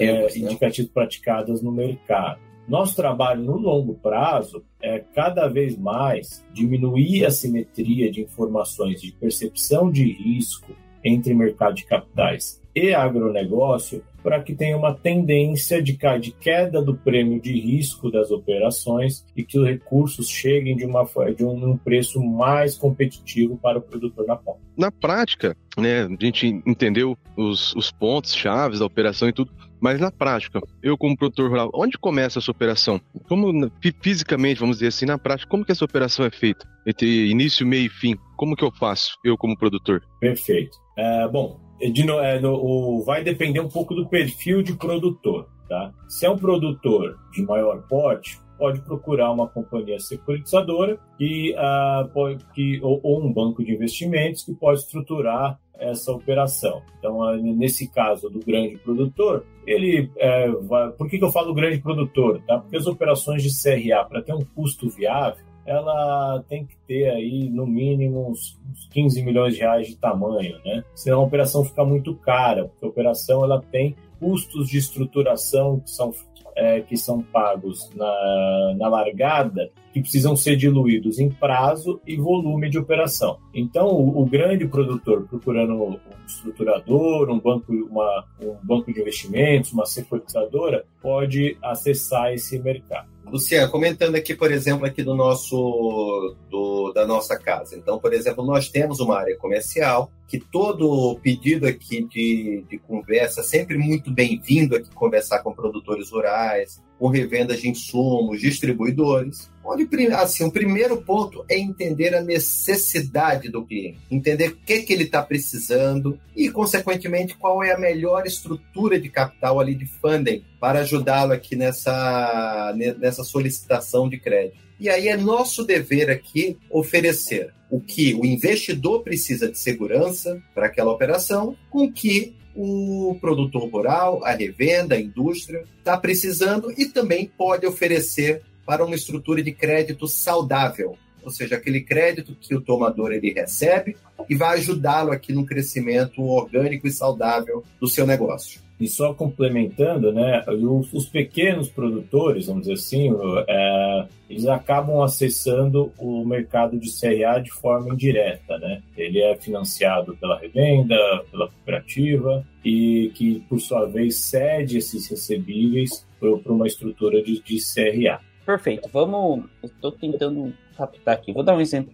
é, 0.00 0.38
indicativas 0.38 0.90
praticadas 0.90 1.62
no 1.62 1.70
mercado. 1.70 2.40
Nosso 2.66 2.96
trabalho 2.96 3.44
no 3.44 3.56
longo 3.56 3.94
prazo 3.94 4.64
é 4.82 4.98
cada 5.14 5.46
vez 5.46 5.78
mais 5.78 6.44
diminuir 6.52 7.24
a 7.24 7.30
simetria 7.30 8.10
de 8.10 8.20
informações 8.22 9.00
de 9.00 9.12
percepção 9.12 9.88
de 9.92 10.10
risco 10.10 10.72
entre 11.04 11.32
mercado 11.34 11.74
de 11.74 11.84
capitais 11.84 12.60
e 12.76 12.92
agronegócio 12.92 14.04
para 14.22 14.42
que 14.42 14.54
tenha 14.54 14.76
uma 14.76 14.92
tendência 14.92 15.82
de, 15.82 15.96
de 16.20 16.32
queda 16.32 16.82
do 16.82 16.94
prêmio 16.94 17.40
de 17.40 17.58
risco 17.58 18.10
das 18.10 18.30
operações 18.30 19.24
e 19.34 19.42
que 19.42 19.58
os 19.58 19.66
recursos 19.66 20.28
cheguem 20.28 20.76
de, 20.76 20.84
uma, 20.84 21.04
de 21.34 21.44
um 21.44 21.76
preço 21.78 22.22
mais 22.22 22.76
competitivo 22.76 23.56
para 23.56 23.78
o 23.78 23.80
produtor 23.80 24.26
na 24.26 24.36
ponta. 24.36 24.58
Na 24.76 24.90
prática, 24.90 25.56
né, 25.78 26.02
a 26.02 26.24
gente 26.24 26.60
entendeu 26.66 27.16
os, 27.36 27.72
os 27.74 27.90
pontos 27.90 28.34
chaves 28.34 28.80
da 28.80 28.84
operação 28.84 29.28
e 29.28 29.32
tudo, 29.32 29.50
mas 29.80 30.00
na 30.00 30.10
prática, 30.10 30.60
eu 30.82 30.98
como 30.98 31.16
produtor 31.16 31.48
rural, 31.48 31.70
onde 31.72 31.96
começa 31.96 32.40
essa 32.40 32.50
operação? 32.50 33.00
Como 33.28 33.70
fisicamente, 34.02 34.58
vamos 34.58 34.78
dizer 34.78 34.88
assim, 34.88 35.06
na 35.06 35.16
prática, 35.16 35.48
como 35.48 35.64
que 35.64 35.72
essa 35.72 35.84
operação 35.84 36.26
é 36.26 36.30
feita? 36.30 36.66
Entre 36.86 37.30
início, 37.30 37.66
meio 37.66 37.86
e 37.86 37.90
fim, 37.90 38.16
como 38.36 38.56
que 38.56 38.64
eu 38.64 38.72
faço, 38.72 39.16
eu 39.24 39.38
como 39.38 39.56
produtor? 39.56 40.02
Perfeito. 40.20 40.76
É, 40.98 41.28
bom, 41.28 41.60
de, 41.80 42.10
é, 42.10 42.40
no, 42.40 42.54
o, 42.54 43.02
vai 43.04 43.22
depender 43.22 43.60
um 43.60 43.68
pouco 43.68 43.94
do 43.94 44.08
perfil 44.08 44.62
de 44.62 44.74
produtor. 44.74 45.48
Tá? 45.68 45.92
Se 46.08 46.26
é 46.26 46.30
um 46.30 46.38
produtor 46.38 47.18
de 47.32 47.42
maior 47.42 47.82
porte, 47.88 48.38
pode 48.58 48.80
procurar 48.80 49.30
uma 49.32 49.48
companhia 49.48 49.98
securitizadora 49.98 50.98
que, 51.18 51.54
uh, 51.54 52.08
pode, 52.08 52.44
que, 52.54 52.80
ou, 52.82 53.00
ou, 53.02 53.24
um 53.24 53.32
banco 53.32 53.64
de 53.64 53.72
investimentos 53.72 54.44
que 54.44 54.54
pode 54.54 54.80
estruturar 54.80 55.58
essa 55.78 56.10
operação. 56.12 56.82
Então, 56.98 57.18
uh, 57.18 57.36
nesse 57.36 57.90
caso 57.92 58.30
do 58.30 58.40
grande 58.40 58.78
produtor, 58.78 59.44
ele 59.66 60.10
uh, 60.16 60.62
vai, 60.62 60.90
por 60.92 61.08
que, 61.08 61.18
que 61.18 61.24
eu 61.24 61.32
falo 61.32 61.52
grande 61.52 61.78
produtor? 61.78 62.40
Tá? 62.46 62.58
Porque 62.58 62.76
as 62.76 62.86
operações 62.86 63.42
de 63.42 63.50
CRA, 63.50 64.04
para 64.04 64.22
ter 64.22 64.34
um 64.34 64.44
custo 64.54 64.88
viável, 64.88 65.44
ela 65.66 66.42
tem 66.48 66.64
que 66.64 66.76
ter 66.86 67.10
aí 67.10 67.50
no 67.50 67.66
mínimo 67.66 68.30
uns, 68.30 68.58
15 68.90 69.22
milhões 69.22 69.54
de 69.54 69.60
reais 69.60 69.88
de 69.88 69.96
tamanho, 69.96 70.58
né? 70.64 70.84
Senão 70.94 71.20
a 71.20 71.24
operação 71.24 71.64
fica 71.64 71.84
muito 71.84 72.14
cara, 72.14 72.66
porque 72.66 72.84
a 72.84 72.88
operação 72.88 73.44
ela 73.44 73.60
tem 73.60 73.96
custos 74.18 74.68
de 74.68 74.78
estruturação 74.78 75.80
que 75.80 75.90
são, 75.90 76.14
é, 76.54 76.80
que 76.80 76.96
são 76.96 77.20
pagos 77.20 77.90
na, 77.94 78.74
na 78.78 78.88
largada 78.88 79.70
que 79.92 80.00
precisam 80.00 80.36
ser 80.36 80.56
diluídos 80.56 81.18
em 81.18 81.30
prazo 81.30 82.00
e 82.06 82.16
volume 82.16 82.68
de 82.68 82.78
operação. 82.78 83.38
Então, 83.54 83.88
o, 83.88 84.22
o 84.22 84.26
grande 84.26 84.66
produtor 84.66 85.26
procurando 85.26 85.74
um 85.74 85.98
estruturador, 86.26 87.30
um 87.30 87.40
banco, 87.40 87.72
uma, 87.72 88.24
um 88.40 88.56
banco 88.62 88.92
de 88.92 89.00
investimentos, 89.00 89.72
uma 89.72 89.86
securitizadora, 89.86 90.84
pode 91.00 91.56
acessar 91.62 92.32
esse 92.32 92.58
mercado. 92.58 93.15
Luciano, 93.30 93.70
comentando 93.70 94.14
aqui, 94.14 94.34
por 94.34 94.52
exemplo, 94.52 94.86
aqui 94.86 95.02
do 95.02 95.14
nosso 95.14 96.36
do, 96.48 96.92
da 96.92 97.06
nossa 97.06 97.36
casa. 97.36 97.76
Então, 97.76 97.98
por 97.98 98.12
exemplo, 98.12 98.44
nós 98.44 98.68
temos 98.68 99.00
uma 99.00 99.18
área 99.18 99.36
comercial 99.36 100.10
que 100.28 100.38
todo 100.38 101.18
pedido 101.22 101.66
aqui 101.66 102.04
de, 102.04 102.64
de 102.68 102.78
conversa, 102.78 103.42
sempre 103.42 103.76
muito 103.76 104.12
bem-vindo 104.12 104.76
aqui 104.76 104.90
conversar 104.90 105.40
com 105.40 105.52
produtores 105.52 106.10
rurais, 106.10 106.82
com 106.98 107.08
revendas 107.08 107.60
de 107.60 107.68
insumos, 107.68 108.40
distribuidores. 108.40 109.50
Onde, 109.64 109.88
assim, 110.12 110.44
o 110.44 110.50
primeiro 110.50 110.98
ponto 111.02 111.44
é 111.48 111.58
entender 111.58 112.14
a 112.14 112.22
necessidade 112.22 113.48
do 113.48 113.64
cliente, 113.64 113.98
entender 114.10 114.50
o 114.50 114.56
que, 114.56 114.82
que 114.82 114.92
ele 114.92 115.04
está 115.04 115.22
precisando 115.22 116.18
e, 116.36 116.48
consequentemente, 116.48 117.36
qual 117.36 117.62
é 117.62 117.72
a 117.72 117.78
melhor 117.78 118.26
estrutura 118.26 119.00
de 119.00 119.08
capital 119.08 119.58
ali 119.58 119.74
de 119.74 119.86
funding 119.86 120.44
para 120.60 120.80
ajudá-lo 120.80 121.32
aqui 121.32 121.56
nessa, 121.56 122.74
nessa 122.98 123.24
solicitação 123.24 124.08
de 124.08 124.18
crédito. 124.18 124.66
E 124.78 124.88
aí 124.88 125.08
é 125.08 125.16
nosso 125.16 125.64
dever 125.64 126.10
aqui 126.10 126.58
oferecer 126.70 127.52
o 127.70 127.80
que 127.80 128.14
o 128.14 128.24
investidor 128.24 129.02
precisa 129.02 129.50
de 129.50 129.58
segurança 129.58 130.40
para 130.54 130.66
aquela 130.66 130.92
operação, 130.92 131.56
com 131.70 131.90
que 131.90 132.36
o 132.56 133.16
produtor 133.20 133.68
rural, 133.68 134.24
a 134.24 134.32
revenda, 134.32 134.94
a 134.94 135.00
indústria 135.00 135.64
está 135.78 135.96
precisando 135.96 136.72
e 136.72 136.86
também 136.86 137.30
pode 137.36 137.66
oferecer 137.66 138.42
para 138.64 138.84
uma 138.84 138.96
estrutura 138.96 139.42
de 139.42 139.52
crédito 139.52 140.08
saudável, 140.08 140.96
ou 141.22 141.30
seja, 141.30 141.56
aquele 141.56 141.82
crédito 141.82 142.34
que 142.34 142.54
o 142.54 142.60
tomador 142.60 143.12
ele 143.12 143.32
recebe 143.32 143.96
e 144.28 144.34
vai 144.34 144.58
ajudá-lo 144.58 145.12
aqui 145.12 145.32
no 145.32 145.44
crescimento 145.44 146.22
orgânico 146.22 146.86
e 146.86 146.92
saudável 146.92 147.62
do 147.78 147.86
seu 147.86 148.06
negócio. 148.06 148.65
E 148.78 148.86
só 148.86 149.14
complementando, 149.14 150.12
né, 150.12 150.44
os 150.92 151.06
pequenos 151.06 151.70
produtores, 151.70 152.46
vamos 152.46 152.62
dizer 152.62 152.74
assim, 152.74 153.10
é, 153.48 154.06
eles 154.28 154.46
acabam 154.46 155.02
acessando 155.02 155.92
o 155.98 156.24
mercado 156.26 156.78
de 156.78 156.90
CRA 156.90 157.38
de 157.38 157.50
forma 157.50 157.94
indireta, 157.94 158.58
né? 158.58 158.82
Ele 158.96 159.20
é 159.20 159.34
financiado 159.36 160.14
pela 160.16 160.38
revenda, 160.38 160.96
pela 161.30 161.48
cooperativa 161.48 162.44
e 162.62 163.10
que, 163.14 163.42
por 163.48 163.60
sua 163.60 163.86
vez, 163.86 164.16
cede 164.16 164.76
esses 164.78 165.08
recebíveis 165.08 166.06
para 166.20 166.52
uma 166.52 166.66
estrutura 166.66 167.22
de, 167.22 167.40
de 167.40 167.58
CRA. 167.58 168.20
Perfeito. 168.46 168.88
Vamos. 168.92 169.44
Estou 169.60 169.90
tentando 169.90 170.54
captar 170.76 171.14
aqui. 171.14 171.32
Vou 171.32 171.42
dar 171.42 171.56
um 171.56 171.60
exemplo. 171.60 171.92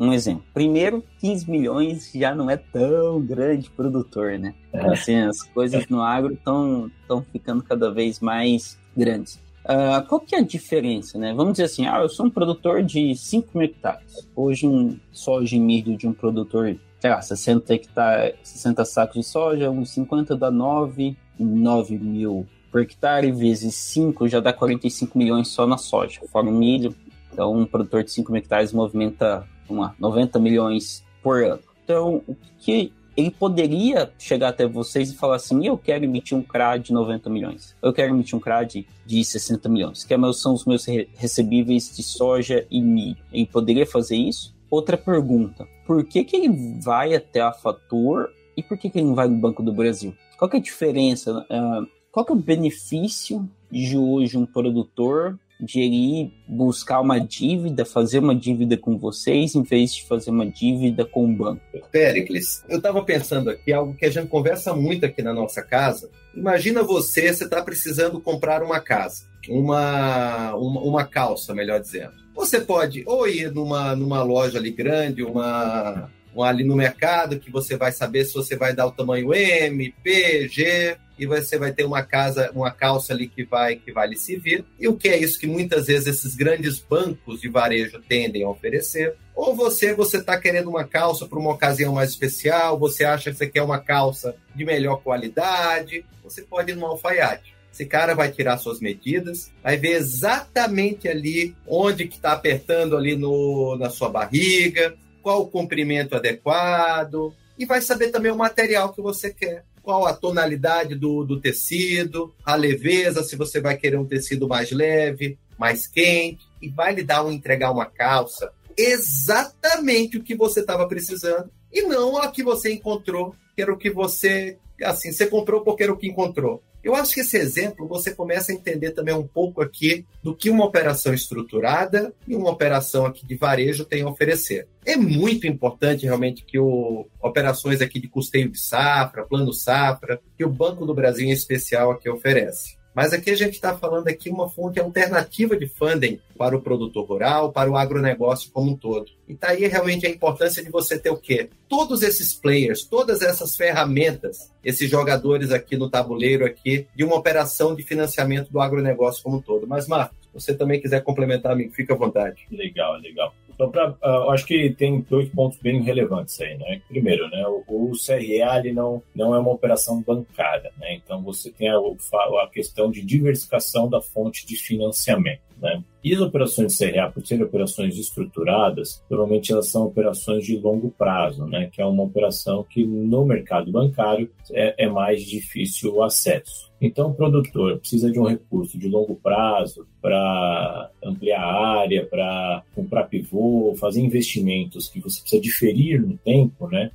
Um 0.00 0.12
exemplo. 0.12 0.44
Primeiro, 0.52 1.04
15 1.20 1.48
milhões 1.48 2.10
já 2.12 2.34
não 2.34 2.50
é 2.50 2.56
tão 2.56 3.20
grande 3.24 3.70
produtor, 3.70 4.36
né? 4.36 4.52
É. 4.72 4.90
Assim, 4.90 5.16
as 5.20 5.40
coisas 5.42 5.86
no 5.86 6.02
agro 6.02 6.34
estão 6.34 6.90
ficando 7.30 7.62
cada 7.62 7.90
vez 7.92 8.18
mais 8.18 8.76
grandes. 8.96 9.40
Uh, 9.64 10.04
qual 10.08 10.20
que 10.20 10.34
é 10.34 10.38
a 10.38 10.42
diferença, 10.42 11.16
né? 11.16 11.32
Vamos 11.32 11.52
dizer 11.52 11.64
assim, 11.64 11.86
ah, 11.86 12.00
eu 12.00 12.08
sou 12.08 12.26
um 12.26 12.30
produtor 12.30 12.82
de 12.82 13.14
5 13.14 13.56
mil 13.56 13.68
hectares. 13.68 14.28
Hoje 14.34 14.66
um 14.66 14.98
soja 15.12 15.54
e 15.54 15.60
milho 15.60 15.96
de 15.96 16.08
um 16.08 16.12
produtor, 16.12 16.76
sei 16.98 17.10
lá, 17.10 17.22
60, 17.22 17.72
hectares, 17.72 18.34
60 18.42 18.84
sacos 18.84 19.14
de 19.14 19.22
soja, 19.22 19.70
uns 19.70 19.90
50 19.90 20.36
dá 20.36 20.50
9, 20.50 21.16
9 21.38 21.96
mil 21.96 22.44
por 22.72 22.80
hectare 22.80 23.30
vezes 23.30 23.74
5 23.74 24.26
já 24.26 24.40
dá 24.40 24.52
45 24.52 25.16
milhões 25.16 25.48
só 25.48 25.66
na 25.66 25.76
soja, 25.76 26.22
fora 26.32 26.48
o 26.48 26.52
milho. 26.52 26.94
Então, 27.30 27.54
um 27.54 27.66
produtor 27.66 28.02
de 28.02 28.10
5 28.10 28.34
hectares 28.34 28.72
movimenta 28.72 29.46
uma, 29.68 29.94
90 29.98 30.38
milhões 30.38 31.04
por 31.22 31.44
ano. 31.44 31.60
Então, 31.84 32.22
o 32.26 32.36
que 32.58 32.92
ele 33.14 33.30
poderia 33.30 34.10
chegar 34.18 34.48
até 34.48 34.66
vocês 34.66 35.10
e 35.10 35.14
falar 35.14 35.36
assim: 35.36 35.66
eu 35.66 35.76
quero 35.76 36.04
emitir 36.04 36.36
um 36.36 36.42
CRA 36.42 36.78
de 36.78 36.92
90 36.92 37.28
milhões, 37.28 37.76
eu 37.82 37.92
quero 37.92 38.12
emitir 38.14 38.36
um 38.36 38.40
CRA 38.40 38.64
de, 38.64 38.86
de 39.04 39.22
60 39.22 39.68
milhões, 39.68 40.04
que 40.04 40.14
é 40.14 40.32
são 40.32 40.54
os 40.54 40.64
meus 40.64 40.86
recebíveis 40.86 41.94
de 41.94 42.02
soja 42.02 42.66
e 42.70 42.80
milho. 42.80 43.18
Ele 43.30 43.46
poderia 43.46 43.86
fazer 43.86 44.16
isso? 44.16 44.54
Outra 44.70 44.96
pergunta: 44.96 45.68
por 45.86 46.04
que, 46.04 46.24
que 46.24 46.36
ele 46.36 46.78
vai 46.80 47.14
até 47.14 47.42
a 47.42 47.52
Fator 47.52 48.30
e 48.56 48.62
por 48.62 48.78
que, 48.78 48.88
que 48.88 48.98
ele 48.98 49.08
não 49.08 49.14
vai 49.14 49.28
no 49.28 49.36
Banco 49.36 49.62
do 49.62 49.72
Brasil? 49.72 50.14
Qual 50.38 50.50
é 50.50 50.56
a 50.56 50.60
diferença? 50.60 51.46
Uh, 51.50 51.86
qual 52.12 52.26
que 52.26 52.32
é 52.32 52.34
o 52.34 52.38
benefício 52.38 53.48
de 53.70 53.96
hoje 53.96 54.36
um 54.36 54.44
produtor 54.44 55.38
de 55.58 55.80
ir 55.80 56.32
buscar 56.46 57.00
uma 57.00 57.18
dívida, 57.18 57.84
fazer 57.84 58.18
uma 58.18 58.34
dívida 58.34 58.76
com 58.76 58.98
vocês, 58.98 59.54
em 59.54 59.62
vez 59.62 59.94
de 59.94 60.06
fazer 60.06 60.30
uma 60.30 60.44
dívida 60.44 61.06
com 61.06 61.24
o 61.24 61.34
banco? 61.34 61.62
Péricles, 61.90 62.62
eu 62.68 62.78
estava 62.78 63.02
pensando 63.02 63.48
aqui, 63.48 63.72
algo 63.72 63.94
que 63.94 64.04
a 64.04 64.10
gente 64.10 64.28
conversa 64.28 64.74
muito 64.74 65.06
aqui 65.06 65.22
na 65.22 65.32
nossa 65.32 65.62
casa. 65.62 66.10
Imagina 66.34 66.82
você, 66.82 67.32
você 67.32 67.44
está 67.44 67.62
precisando 67.62 68.20
comprar 68.20 68.62
uma 68.62 68.80
casa, 68.80 69.24
uma, 69.48 70.54
uma, 70.54 70.80
uma 70.82 71.04
calça, 71.04 71.54
melhor 71.54 71.80
dizendo. 71.80 72.12
Você 72.34 72.60
pode 72.60 73.04
ou 73.06 73.26
ir 73.26 73.52
numa, 73.52 73.94
numa 73.94 74.22
loja 74.22 74.58
ali 74.58 74.72
grande, 74.72 75.22
uma, 75.22 76.10
uma 76.34 76.48
ali 76.48 76.64
no 76.64 76.74
mercado, 76.74 77.38
que 77.38 77.50
você 77.50 77.76
vai 77.76 77.92
saber 77.92 78.24
se 78.24 78.34
você 78.34 78.56
vai 78.56 78.74
dar 78.74 78.86
o 78.86 78.92
tamanho 78.92 79.32
M, 79.32 79.94
P, 80.02 80.48
G, 80.48 80.96
e 81.18 81.26
você 81.26 81.58
vai 81.58 81.72
ter 81.72 81.84
uma 81.84 82.02
casa, 82.02 82.50
uma 82.54 82.70
calça 82.70 83.12
ali 83.12 83.28
que 83.28 83.44
vai 83.44 83.76
que 83.76 83.92
vai 83.92 84.08
lhe 84.08 84.16
servir. 84.16 84.64
E 84.78 84.88
o 84.88 84.96
que 84.96 85.08
é 85.08 85.18
isso 85.18 85.38
que 85.38 85.46
muitas 85.46 85.86
vezes 85.86 86.06
esses 86.06 86.34
grandes 86.34 86.78
bancos 86.78 87.40
de 87.40 87.48
varejo 87.48 88.00
tendem 88.08 88.44
a 88.44 88.48
oferecer? 88.48 89.16
Ou 89.34 89.54
você 89.54 89.94
você 89.94 90.18
está 90.18 90.38
querendo 90.38 90.68
uma 90.70 90.84
calça 90.84 91.26
para 91.26 91.38
uma 91.38 91.52
ocasião 91.52 91.94
mais 91.94 92.10
especial, 92.10 92.78
você 92.78 93.04
acha 93.04 93.30
que 93.30 93.36
você 93.36 93.46
quer 93.46 93.62
uma 93.62 93.78
calça 93.78 94.34
de 94.54 94.64
melhor 94.64 95.02
qualidade, 95.02 96.04
você 96.22 96.42
pode 96.42 96.72
ir 96.72 96.76
no 96.76 96.86
alfaiate. 96.86 97.54
Esse 97.72 97.86
cara 97.86 98.14
vai 98.14 98.30
tirar 98.30 98.58
suas 98.58 98.80
medidas, 98.80 99.50
vai 99.62 99.78
ver 99.78 99.92
exatamente 99.92 101.08
ali 101.08 101.56
onde 101.66 102.06
que 102.06 102.16
está 102.16 102.32
apertando 102.32 102.96
ali 102.96 103.16
no, 103.16 103.76
na 103.78 103.88
sua 103.88 104.10
barriga, 104.10 104.94
qual 105.22 105.40
o 105.40 105.48
comprimento 105.48 106.14
adequado, 106.14 107.34
e 107.58 107.64
vai 107.64 107.80
saber 107.80 108.08
também 108.08 108.30
o 108.30 108.36
material 108.36 108.92
que 108.92 109.00
você 109.00 109.32
quer 109.32 109.64
qual 109.82 110.06
a 110.06 110.14
tonalidade 110.14 110.94
do, 110.94 111.24
do 111.24 111.40
tecido, 111.40 112.32
a 112.44 112.54
leveza, 112.54 113.22
se 113.22 113.36
você 113.36 113.60
vai 113.60 113.76
querer 113.76 113.98
um 113.98 114.06
tecido 114.06 114.46
mais 114.46 114.70
leve, 114.70 115.38
mais 115.58 115.86
quente, 115.86 116.46
e 116.60 116.68
vai 116.68 116.94
lhe 116.94 117.02
dar 117.02 117.24
um 117.24 117.32
entregar 117.32 117.70
uma 117.70 117.86
calça 117.86 118.52
exatamente 118.76 120.16
o 120.16 120.22
que 120.22 120.34
você 120.34 120.60
estava 120.60 120.86
precisando 120.86 121.50
e 121.72 121.82
não 121.82 122.16
a 122.16 122.28
que 122.30 122.42
você 122.42 122.72
encontrou, 122.72 123.34
que 123.54 123.62
era 123.62 123.72
o 123.72 123.78
que 123.78 123.90
você, 123.90 124.58
assim, 124.82 125.12
você 125.12 125.26
comprou 125.26 125.62
porque 125.62 125.82
era 125.82 125.92
o 125.92 125.96
que 125.96 126.08
encontrou. 126.08 126.62
Eu 126.82 126.96
acho 126.96 127.14
que 127.14 127.20
esse 127.20 127.36
exemplo 127.36 127.86
você 127.86 128.12
começa 128.12 128.50
a 128.50 128.54
entender 128.54 128.90
também 128.90 129.14
um 129.14 129.26
pouco 129.26 129.62
aqui 129.62 130.04
do 130.22 130.34
que 130.34 130.50
uma 130.50 130.64
operação 130.64 131.14
estruturada 131.14 132.12
e 132.26 132.34
uma 132.34 132.50
operação 132.50 133.06
aqui 133.06 133.24
de 133.24 133.36
varejo 133.36 133.84
tem 133.84 134.02
a 134.02 134.08
oferecer. 134.08 134.66
É 134.84 134.96
muito 134.96 135.46
importante 135.46 136.04
realmente 136.04 136.44
que 136.44 136.58
o, 136.58 137.06
operações 137.20 137.80
aqui 137.80 138.00
de 138.00 138.08
custeio 138.08 138.48
de 138.48 138.58
safra, 138.58 139.24
plano 139.24 139.52
safra, 139.52 140.20
que 140.36 140.44
o 140.44 140.50
Banco 140.50 140.84
do 140.84 140.94
Brasil 140.94 141.24
em 141.24 141.30
especial 141.30 141.92
aqui 141.92 142.08
oferece. 142.10 142.81
Mas 142.94 143.12
aqui 143.12 143.30
a 143.30 143.36
gente 143.36 143.54
está 143.54 143.76
falando 143.76 144.08
aqui 144.08 144.28
uma 144.28 144.48
fonte 144.48 144.78
alternativa 144.78 145.56
de 145.56 145.66
funding 145.66 146.20
para 146.36 146.56
o 146.56 146.60
produtor 146.60 147.06
rural, 147.06 147.52
para 147.52 147.70
o 147.70 147.76
agronegócio 147.76 148.50
como 148.50 148.72
um 148.72 148.76
todo. 148.76 149.06
E 149.28 149.34
tá 149.34 149.50
aí 149.50 149.66
realmente 149.66 150.06
a 150.06 150.10
importância 150.10 150.62
de 150.62 150.70
você 150.70 150.98
ter 150.98 151.10
o 151.10 151.16
quê? 151.16 151.48
Todos 151.68 152.02
esses 152.02 152.34
players, 152.34 152.84
todas 152.84 153.22
essas 153.22 153.56
ferramentas, 153.56 154.50
esses 154.62 154.90
jogadores 154.90 155.52
aqui 155.52 155.76
no 155.76 155.88
tabuleiro 155.88 156.44
aqui 156.44 156.86
de 156.94 157.04
uma 157.04 157.16
operação 157.16 157.74
de 157.74 157.82
financiamento 157.82 158.50
do 158.50 158.60
agronegócio 158.60 159.22
como 159.22 159.38
um 159.38 159.40
todo. 159.40 159.66
Mas, 159.66 159.88
Marcos, 159.88 160.18
se 160.20 160.28
você 160.32 160.54
também 160.54 160.80
quiser 160.80 161.02
complementar, 161.02 161.52
amigo, 161.52 161.72
fica 161.72 161.94
à 161.94 161.96
vontade. 161.96 162.46
Legal, 162.50 162.98
legal. 162.98 163.34
Então, 163.54 163.70
pra, 163.70 163.90
uh, 163.90 164.30
acho 164.30 164.46
que 164.46 164.70
tem 164.70 165.00
dois 165.02 165.28
pontos 165.28 165.58
bem 165.58 165.82
relevantes 165.82 166.40
aí, 166.40 166.56
né? 166.56 166.80
Primeiro, 166.88 167.28
né, 167.28 167.46
o, 167.46 167.64
o 167.68 167.92
CRA 167.92 168.72
não, 168.72 169.02
não 169.14 169.34
é 169.34 169.38
uma 169.38 169.50
operação 169.50 170.02
bancária, 170.02 170.70
né? 170.78 170.94
Então, 170.94 171.22
você 171.22 171.50
tem 171.50 171.68
a, 171.68 171.76
a 171.76 172.48
questão 172.48 172.90
de 172.90 173.02
diversificação 173.02 173.88
da 173.88 174.00
fonte 174.00 174.46
de 174.46 174.56
financiamento. 174.56 175.51
Né? 175.62 175.82
E 176.02 176.12
as 176.12 176.20
operações 176.20 176.76
de 176.76 176.90
CRA, 176.90 177.08
por 177.08 177.24
serem 177.24 177.44
operações 177.44 177.96
estruturadas, 177.96 179.02
normalmente 179.08 179.52
elas 179.52 179.68
são 179.68 179.86
operações 179.86 180.44
de 180.44 180.58
longo 180.58 180.90
prazo, 180.90 181.46
né? 181.46 181.70
que 181.72 181.80
é 181.80 181.86
uma 181.86 182.02
operação 182.02 182.66
que 182.68 182.84
no 182.84 183.24
mercado 183.24 183.70
bancário 183.70 184.28
é, 184.50 184.86
é 184.86 184.88
mais 184.88 185.22
difícil 185.22 185.94
o 185.94 186.02
acesso. 186.02 186.72
Então, 186.80 187.10
o 187.10 187.14
produtor 187.14 187.78
precisa 187.78 188.10
de 188.10 188.18
um 188.18 188.26
recurso 188.26 188.76
de 188.76 188.88
longo 188.88 189.14
prazo 189.14 189.86
para 190.00 190.90
ampliar 191.04 191.40
a 191.40 191.78
área, 191.78 192.04
para 192.04 192.64
comprar 192.74 193.04
pivô, 193.04 193.72
fazer 193.78 194.00
investimentos 194.00 194.88
que 194.88 194.98
você 194.98 195.20
precisa 195.20 195.40
diferir 195.40 196.02
no 196.02 196.18
tempo, 196.18 196.66
né? 196.66 196.90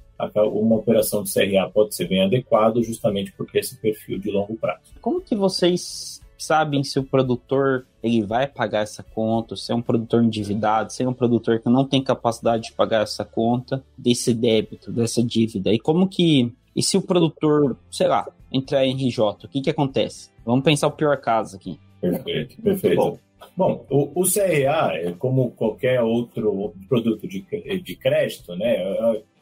uma 0.52 0.78
operação 0.78 1.24
de 1.24 1.32
CRA 1.32 1.70
pode 1.70 1.96
ser 1.96 2.08
bem 2.08 2.24
adequada 2.24 2.82
justamente 2.82 3.32
porque 3.38 3.60
esse 3.60 3.80
perfil 3.80 4.18
de 4.18 4.32
longo 4.32 4.58
prazo. 4.58 4.96
Como 5.00 5.22
que 5.22 5.36
vocês 5.36 6.20
sabem 6.38 6.84
se 6.84 7.00
o 7.00 7.04
produtor 7.04 7.86
ele 8.02 8.24
vai 8.24 8.48
pagar 8.48 8.82
essa 8.82 9.04
conta, 9.04 9.56
se 9.56 9.72
é 9.72 9.76
um 9.76 9.82
produtor 9.82 10.24
endividado, 10.24 10.92
se 10.92 11.04
é 11.04 11.10
um 11.10 11.14
produtor 11.14 11.60
que 11.60 11.70
não 11.70 11.86
tem 11.86 12.04
capacidade 12.04 12.64
de 12.64 12.74
pagar 12.74 13.04
essa 13.04 13.26
conta, 13.26 13.84
desse 13.98 14.34
débito, 14.34 14.92
dessa 14.92 15.24
dívida. 15.24 15.74
E 15.74 15.80
como 15.80 16.08
que. 16.08 16.54
E 16.76 16.84
se 16.84 16.96
o 16.96 17.02
produtor, 17.02 17.76
sei 17.90 18.08
lá, 18.08 18.28
entrar 18.52 18.86
em 18.86 18.94
RJ, 18.94 19.20
o 19.20 19.48
que 19.48 19.62
que 19.62 19.70
acontece? 19.70 20.30
Vamos 20.46 20.64
pensar 20.64 20.88
o 20.88 20.92
pior 20.92 21.18
caso 21.18 21.56
aqui. 21.56 21.80
Perfeito, 22.00 22.62
perfeito. 22.62 22.96
Bom, 22.96 23.18
Bom, 23.56 23.86
o, 23.90 24.22
o 24.22 24.24
CRA, 24.24 24.92
é 24.94 25.12
como 25.18 25.50
qualquer 25.52 26.02
outro 26.02 26.74
produto 26.88 27.28
de, 27.28 27.42
de 27.82 27.96
crédito, 27.96 28.56
né? 28.56 28.78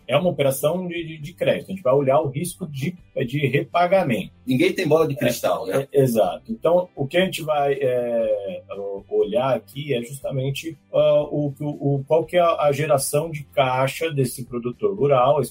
É 0.07 0.17
uma 0.17 0.29
operação 0.29 0.87
de, 0.87 1.03
de, 1.03 1.17
de, 1.17 1.33
crédito. 1.33 1.71
A 1.71 1.75
gente 1.75 1.83
vai 1.83 1.93
olhar 1.93 2.19
o 2.19 2.29
risco 2.29 2.67
de, 2.67 2.95
de 3.25 3.47
repagamento. 3.47 4.31
Ninguém 4.45 4.73
tem 4.73 4.87
bola 4.87 5.07
de 5.07 5.15
cristal, 5.15 5.67
é, 5.67 5.77
né? 5.77 5.87
É, 5.91 6.01
exato. 6.01 6.51
Então, 6.51 6.89
o 6.95 7.07
que 7.07 7.17
a 7.17 7.25
gente 7.25 7.41
vai 7.41 7.73
é, 7.73 8.61
olhar 9.09 9.55
aqui 9.55 9.93
é 9.93 10.01
justamente 10.03 10.77
uh, 10.91 11.23
o, 11.31 11.53
o, 11.59 12.03
qual 12.07 12.23
que 12.25 12.37
é 12.37 12.41
a 12.41 12.71
geração 12.71 13.29
de 13.29 13.43
caixa 13.43 14.11
desse 14.11 14.45
produtor 14.45 14.95
rural, 14.95 15.41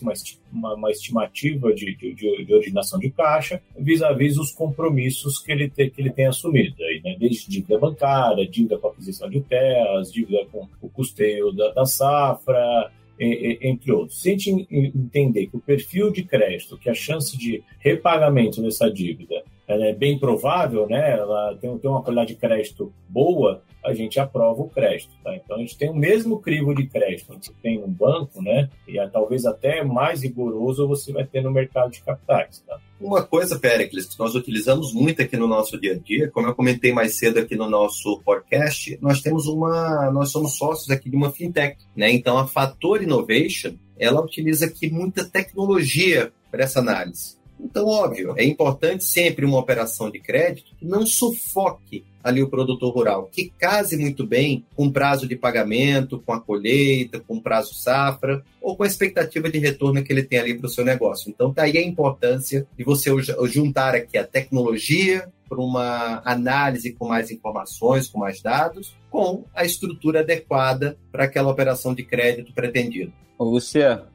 uma, 0.53 0.75
uma 0.75 0.91
estimativa 0.91 1.73
de, 1.75 1.95
de, 1.97 2.15
de, 2.15 2.55
originação 2.55 2.99
de 2.99 3.11
caixa, 3.11 3.61
vis-à-vis 3.77 4.35
-vis 4.35 4.41
os 4.41 4.53
compromissos 4.53 5.39
que 5.39 5.53
ele, 5.53 5.69
te, 5.69 5.91
que 5.91 6.01
ele 6.01 6.11
tem 6.11 6.27
assumido. 6.27 6.77
Aí, 6.83 7.01
né? 7.03 7.17
Desde 7.19 7.49
dívida 7.49 7.79
bancária, 7.79 8.47
dívida 8.47 8.79
com 8.79 8.89
aquisição 8.89 9.29
de 9.29 9.41
terras, 9.41 10.13
dívida 10.13 10.47
com 10.51 10.69
o 10.81 10.89
custeio 10.89 11.53
da, 11.53 11.73
da 11.73 11.85
safra, 11.85 12.91
entre 13.19 13.93
outros. 13.93 14.21
Se 14.21 14.31
a 14.31 14.39
gente 14.39 14.67
entender 14.71 15.47
que 15.47 15.57
o 15.57 15.61
perfil 15.61 16.11
de 16.11 16.25
crédito, 16.25 16.79
que 16.79 16.91
a 16.91 16.95
chance 16.95 17.37
de 17.37 17.63
repagamento 17.79 18.63
dessa 18.63 18.91
dívida 18.91 19.43
ela 19.67 19.87
é 19.87 19.95
bem 19.95 20.19
provável, 20.19 20.87
né? 20.87 21.13
ela 21.13 21.57
tem, 21.61 21.77
tem 21.79 21.91
uma 21.91 22.03
qualidade 22.03 22.35
de 22.35 22.41
crédito 22.41 22.93
boa, 23.09 23.63
a 23.85 23.93
gente 23.95 24.19
aprova 24.19 24.63
o 24.63 24.69
crédito. 24.69 25.13
Tá? 25.23 25.35
Então, 25.37 25.57
a 25.57 25.61
gente 25.61 25.77
tem 25.77 25.91
o 25.91 25.95
mesmo 25.95 26.41
crivo 26.41 26.75
de 26.75 26.87
crédito 26.87 27.39
que 27.39 27.53
tem 27.63 27.81
no 27.81 27.89
banco, 27.89 28.43
né? 28.43 28.69
e 28.89 28.99
é, 28.99 29.07
talvez 29.09 29.45
até 29.45 29.83
mais 29.85 30.23
rigoroso 30.23 30.89
você 30.89 31.13
vai 31.13 31.25
ter 31.25 31.43
no 31.43 31.51
mercado 31.51 31.91
de 31.91 32.03
capitais. 32.03 32.63
Tá? 32.67 32.79
Uma 33.01 33.23
coisa, 33.23 33.59
Pericles, 33.59 34.07
que 34.07 34.19
nós 34.19 34.35
utilizamos 34.35 34.93
muito 34.95 35.21
aqui 35.21 35.37
no 35.37 35.47
nosso 35.47 35.79
dia 35.79 35.93
a 35.93 35.99
dia, 35.99 36.31
como 36.31 36.47
eu 36.47 36.55
comentei 36.55 36.93
mais 36.93 37.19
cedo 37.19 37.39
aqui 37.39 37.57
no 37.57 37.69
nosso 37.69 38.21
podcast, 38.25 38.99
nós 39.01 39.21
temos 39.21 39.47
uma, 39.47 40.11
nós 40.11 40.31
somos 40.31 40.57
sócios 40.57 40.91
aqui 40.91 41.11
de 41.11 41.17
uma 41.17 41.31
fintech, 41.31 41.77
né? 41.95 42.11
Então 42.11 42.39
a 42.39 42.47
Fator 42.47 43.03
Innovation, 43.03 43.75
ela 43.99 44.23
utiliza 44.23 44.67
aqui 44.67 44.91
muita 44.91 45.25
tecnologia 45.25 46.33
para 46.51 46.65
essa 46.65 46.81
análise. 46.81 47.37
Então, 47.65 47.87
óbvio, 47.87 48.35
é 48.37 48.45
importante 48.45 49.05
sempre 49.05 49.47
uma 49.47 49.59
operação 49.59 50.11
de 50.11 50.21
crédito 50.21 50.77
que 50.77 50.85
não 50.85 51.07
sufoque 51.07 52.05
ali 52.23 52.43
o 52.43 52.49
produtor 52.49 52.93
rural, 52.95 53.29
que 53.31 53.53
case 53.59 53.97
muito 53.97 54.27
bem 54.27 54.65
com 54.75 54.91
prazo 54.91 55.27
de 55.27 55.37
pagamento, 55.37 56.23
com 56.25 56.33
a 56.33 56.41
colheita, 56.41 57.21
com 57.21 57.41
prazo 57.41 57.75
safra, 57.75 58.43
ou 58.63 58.77
com 58.77 58.83
a 58.83 58.87
expectativa 58.87 59.51
de 59.51 59.59
retorno 59.59 60.03
que 60.03 60.13
ele 60.13 60.23
tem 60.23 60.39
ali 60.39 60.55
para 60.55 60.67
o 60.67 60.71
seu 60.71 60.85
negócio. 60.85 61.31
Então, 61.31 61.53
daí 61.53 61.73
tá 61.73 61.79
a 61.79 61.83
importância 61.83 62.67
de 62.77 62.85
você 62.85 63.11
juntar 63.45 63.95
aqui 63.95 64.17
a 64.17 64.25
tecnologia 64.25 65.31
para 65.55 65.63
uma 65.63 66.21
análise 66.25 66.93
com 66.93 67.07
mais 67.07 67.31
informações, 67.31 68.09
com 68.09 68.19
mais 68.19 68.43
dados, 68.43 68.97
com 69.09 69.45
a 69.55 69.65
estrutura 69.65 70.21
adequada 70.21 70.99
para 71.13 71.25
aquela 71.25 71.51
operação 71.51 71.95
de 71.95 72.03
crédito 72.03 72.53
pretendida. 72.53 73.13
Ô, 73.39 73.61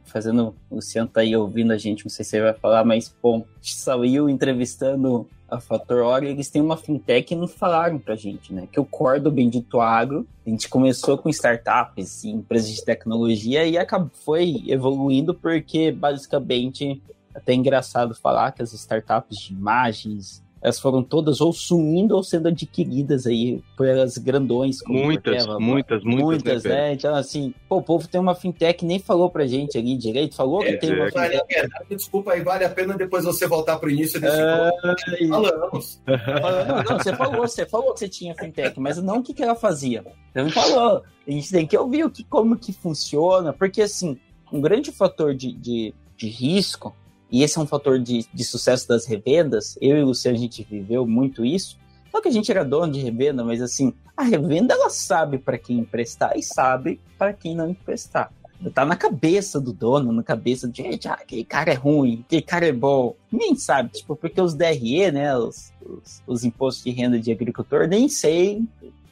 fazendo. 0.03 0.55
O 0.69 0.75
Luciano 0.75 1.09
tá 1.09 1.21
aí 1.21 1.35
ouvindo 1.35 1.71
a 1.71 1.77
gente, 1.77 2.05
não 2.05 2.09
sei 2.09 2.25
se 2.25 2.31
você 2.31 2.41
vai 2.41 2.53
falar, 2.53 2.83
mas, 2.83 3.13
bom, 3.21 3.45
saiu 3.61 4.29
entrevistando 4.29 5.27
a 5.49 5.59
Fator 5.59 6.23
eles 6.23 6.49
têm 6.49 6.61
uma 6.61 6.77
fintech 6.77 7.33
e 7.33 7.37
não 7.37 7.47
falaram 7.47 7.97
pra 7.97 8.15
gente, 8.15 8.53
né? 8.53 8.67
Que 8.71 8.79
o 8.79 8.85
core 8.85 9.19
do 9.19 9.31
Bendito 9.31 9.81
Agro, 9.81 10.27
a 10.45 10.49
gente 10.49 10.69
começou 10.69 11.17
com 11.17 11.29
startups 11.29 12.23
empresas 12.23 12.69
de 12.69 12.85
tecnologia 12.85 13.65
e 13.65 13.77
acabou, 13.77 14.11
foi 14.13 14.63
evoluindo 14.67 15.33
porque, 15.33 15.91
basicamente, 15.91 17.01
até 17.33 17.53
é 17.53 17.55
engraçado 17.55 18.13
falar 18.13 18.51
que 18.51 18.61
as 18.61 18.73
startups 18.73 19.37
de 19.39 19.53
imagens, 19.53 20.43
elas 20.61 20.79
foram 20.79 21.01
todas 21.01 21.39
ou 21.39 21.53
sumindo 21.53 22.15
ou 22.15 22.23
sendo 22.23 22.49
adquiridas 22.49 23.25
aí 23.25 23.63
pelas 23.77 24.17
grandões. 24.17 24.79
muitas, 24.85 25.45
muitas, 25.45 25.59
muitas, 25.59 26.03
muitas, 26.03 26.63
né? 26.63 26.69
né? 26.69 26.93
Então, 26.93 27.15
assim, 27.15 27.53
pô, 27.67 27.77
o 27.77 27.83
povo 27.83 28.07
tem 28.07 28.19
uma 28.19 28.35
fintech, 28.35 28.85
nem 28.85 28.99
falou 28.99 29.29
pra 29.29 29.47
gente 29.47 29.77
ali 29.77 29.95
direito, 29.95 30.35
falou 30.35 30.61
é, 30.63 30.73
que 30.73 30.77
tem 30.77 30.91
é, 30.91 30.95
uma 30.95 31.05
fintech. 31.05 31.43
É, 31.49 31.95
desculpa 31.95 32.33
aí, 32.33 32.41
vale 32.41 32.65
a 32.65 32.69
pena 32.69 32.97
depois 32.97 33.23
você 33.23 33.47
voltar 33.47 33.79
pro 33.79 33.89
início 33.89 34.19
desse 34.19 34.37
é... 34.37 35.27
Falamos. 35.29 36.01
Não, 36.05 36.83
não, 36.83 36.97
você 36.97 37.15
falou, 37.15 37.47
você 37.47 37.65
falou 37.65 37.93
que 37.93 37.99
você 37.99 38.09
tinha 38.09 38.35
fintech, 38.35 38.79
mas 38.79 38.97
não 39.01 39.19
o 39.19 39.23
que, 39.23 39.33
que 39.33 39.43
ela 39.43 39.55
fazia. 39.55 40.03
Você 40.33 40.43
não 40.43 40.49
falou. 40.49 41.03
A 41.27 41.31
gente 41.31 41.51
tem 41.51 41.65
que 41.65 41.77
ouvir 41.77 42.03
o 42.03 42.09
que, 42.09 42.23
como 42.23 42.57
que 42.57 42.73
funciona, 42.73 43.53
porque, 43.53 43.81
assim, 43.81 44.17
um 44.51 44.59
grande 44.59 44.91
fator 44.91 45.33
de, 45.33 45.53
de, 45.53 45.93
de 46.17 46.27
risco 46.27 46.93
e 47.31 47.43
esse 47.43 47.57
é 47.57 47.61
um 47.61 47.67
fator 47.67 47.99
de, 47.99 48.25
de 48.33 48.43
sucesso 48.43 48.87
das 48.87 49.05
revendas. 49.05 49.77
Eu 49.81 49.97
e 49.97 50.03
o 50.03 50.07
Luciano, 50.07 50.37
a 50.37 50.39
gente 50.39 50.63
viveu 50.63 51.05
muito 51.05 51.45
isso. 51.45 51.77
Não 52.13 52.21
que 52.21 52.27
a 52.27 52.31
gente 52.31 52.49
era 52.49 52.65
dono 52.65 52.91
de 52.91 52.99
revenda, 52.99 53.43
mas 53.43 53.61
assim, 53.61 53.93
a 54.17 54.23
revenda 54.23 54.73
ela 54.73 54.89
sabe 54.89 55.37
para 55.37 55.57
quem 55.57 55.77
emprestar 55.77 56.35
e 56.35 56.41
sabe 56.41 56.99
para 57.17 57.33
quem 57.33 57.55
não 57.55 57.69
emprestar. 57.69 58.31
Tá 58.73 58.83
na 58.83 58.95
cabeça 58.95 59.59
do 59.61 59.71
dono, 59.71 60.11
na 60.11 60.21
cabeça 60.21 60.67
de, 60.67 60.83
gente, 60.83 61.07
ah, 61.07 61.13
aquele 61.13 61.45
cara 61.45 61.71
é 61.71 61.75
ruim, 61.75 62.23
aquele 62.25 62.41
cara 62.41 62.67
é 62.67 62.73
bom. 62.73 63.15
Nem 63.31 63.55
sabe, 63.55 63.89
tipo, 63.89 64.17
porque 64.17 64.41
os 64.41 64.53
DRE, 64.53 65.11
né, 65.11 65.37
os, 65.37 65.71
os, 65.79 66.21
os 66.27 66.43
impostos 66.43 66.83
de 66.83 66.91
renda 66.91 67.17
de 67.17 67.31
agricultor, 67.31 67.87
nem 67.87 68.09
sei 68.09 68.61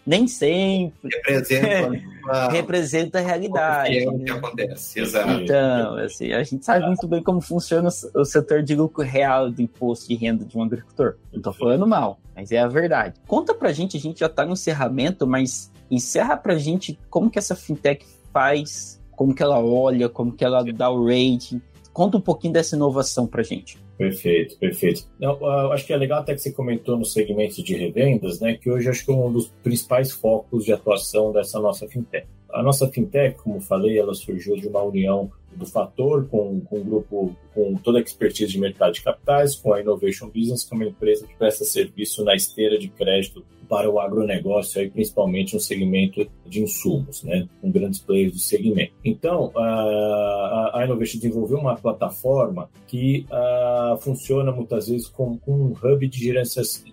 nem 0.07 0.25
sempre 0.25 1.09
representa, 1.13 1.89
uma... 2.23 2.49
representa 2.49 3.19
a 3.19 3.21
realidade. 3.21 3.99
É 3.99 4.09
o 4.09 4.17
que 4.17 4.31
acontece, 4.31 5.01
exato. 5.01 5.29
Então, 5.41 5.97
assim, 5.97 6.31
a 6.31 6.41
gente 6.43 6.63
sabe 6.63 6.87
muito 6.87 7.05
bem 7.05 7.21
como 7.21 7.41
funciona 7.41 7.89
o 8.15 8.23
setor 8.23 8.63
de 8.63 8.73
lucro 8.73 9.03
real 9.03 9.51
do 9.51 9.61
imposto 9.61 10.07
de 10.07 10.15
renda 10.15 10.45
de 10.45 10.57
um 10.57 10.63
agricultor. 10.63 11.17
Não 11.33 11.41
tô 11.41 11.51
falando 11.51 11.85
mal, 11.85 12.17
mas 12.33 12.53
é 12.53 12.59
a 12.59 12.67
verdade. 12.67 13.19
Conta 13.27 13.53
pra 13.53 13.73
gente, 13.73 13.97
a 13.97 13.99
gente 13.99 14.21
já 14.21 14.29
tá 14.29 14.45
no 14.45 14.53
encerramento, 14.53 15.27
mas 15.27 15.69
encerra 15.91 16.37
pra 16.37 16.57
gente 16.57 16.97
como 17.09 17.29
que 17.29 17.37
essa 17.37 17.55
fintech 17.55 18.05
faz, 18.31 19.01
como 19.11 19.35
que 19.35 19.43
ela 19.43 19.59
olha, 19.59 20.07
como 20.07 20.31
que 20.31 20.45
ela 20.45 20.63
dá 20.63 20.89
o 20.89 21.05
rating. 21.05 21.61
Conta 21.91 22.17
um 22.17 22.21
pouquinho 22.21 22.53
dessa 22.53 22.77
inovação 22.77 23.27
pra 23.27 23.43
gente. 23.43 23.77
Perfeito, 23.97 24.57
perfeito. 24.57 25.07
Não, 25.19 25.43
acho 25.71 25.85
que 25.85 25.91
é 25.91 25.97
legal 25.97 26.19
até 26.19 26.35
que 26.35 26.41
você 26.41 26.51
comentou 26.51 26.97
no 26.97 27.05
segmento 27.05 27.63
de 27.63 27.75
revendas, 27.75 28.39
né, 28.39 28.55
que 28.55 28.69
hoje 28.69 28.87
acho 28.89 29.03
que 29.03 29.11
é 29.11 29.15
um 29.15 29.31
dos 29.31 29.47
principais 29.63 30.11
focos 30.11 30.65
de 30.65 30.71
atuação 30.71 31.31
dessa 31.31 31.59
nossa 31.59 31.87
fintech. 31.87 32.27
A 32.49 32.61
nossa 32.61 32.87
fintech, 32.87 33.37
como 33.41 33.59
falei, 33.59 33.97
ela 33.99 34.13
surgiu 34.13 34.55
de 34.55 34.67
uma 34.67 34.81
união 34.83 35.31
do 35.53 35.65
Fator 35.65 36.27
com, 36.27 36.61
com 36.61 36.77
um 36.77 36.83
grupo 36.83 37.35
com 37.53 37.75
toda 37.75 37.97
a 37.97 38.01
expertise 38.01 38.51
de 38.51 38.59
mercado 38.59 38.93
de 38.93 39.01
capitais, 39.01 39.55
com 39.55 39.73
a 39.73 39.81
Innovation 39.81 40.29
Business, 40.29 40.63
que 40.63 40.73
é 40.73 40.77
uma 40.77 40.85
empresa 40.85 41.25
que 41.25 41.35
presta 41.35 41.65
serviço 41.65 42.23
na 42.23 42.35
esteira 42.35 42.77
de 42.77 42.87
crédito 42.87 43.43
para 43.67 43.89
o 43.89 43.99
agronegócio, 43.99 44.81
aí, 44.81 44.89
principalmente 44.89 45.53
no 45.53 45.59
segmento 45.59 46.25
de 46.45 46.61
insumos, 46.61 47.23
né, 47.23 47.47
com 47.61 47.71
grandes 47.71 47.99
players 47.99 48.33
do 48.33 48.39
segmento. 48.39 48.93
Então, 49.03 49.51
a, 49.55 50.71
a 50.73 50.85
Innovation 50.85 51.19
desenvolveu 51.19 51.57
uma 51.57 51.75
plataforma 51.75 52.69
que 52.87 53.25
a, 53.29 53.97
funciona 53.99 54.51
muitas 54.51 54.87
vezes 54.87 55.07
como, 55.07 55.39
um 55.47 55.73
hub 55.73 56.07
de, 56.07 56.33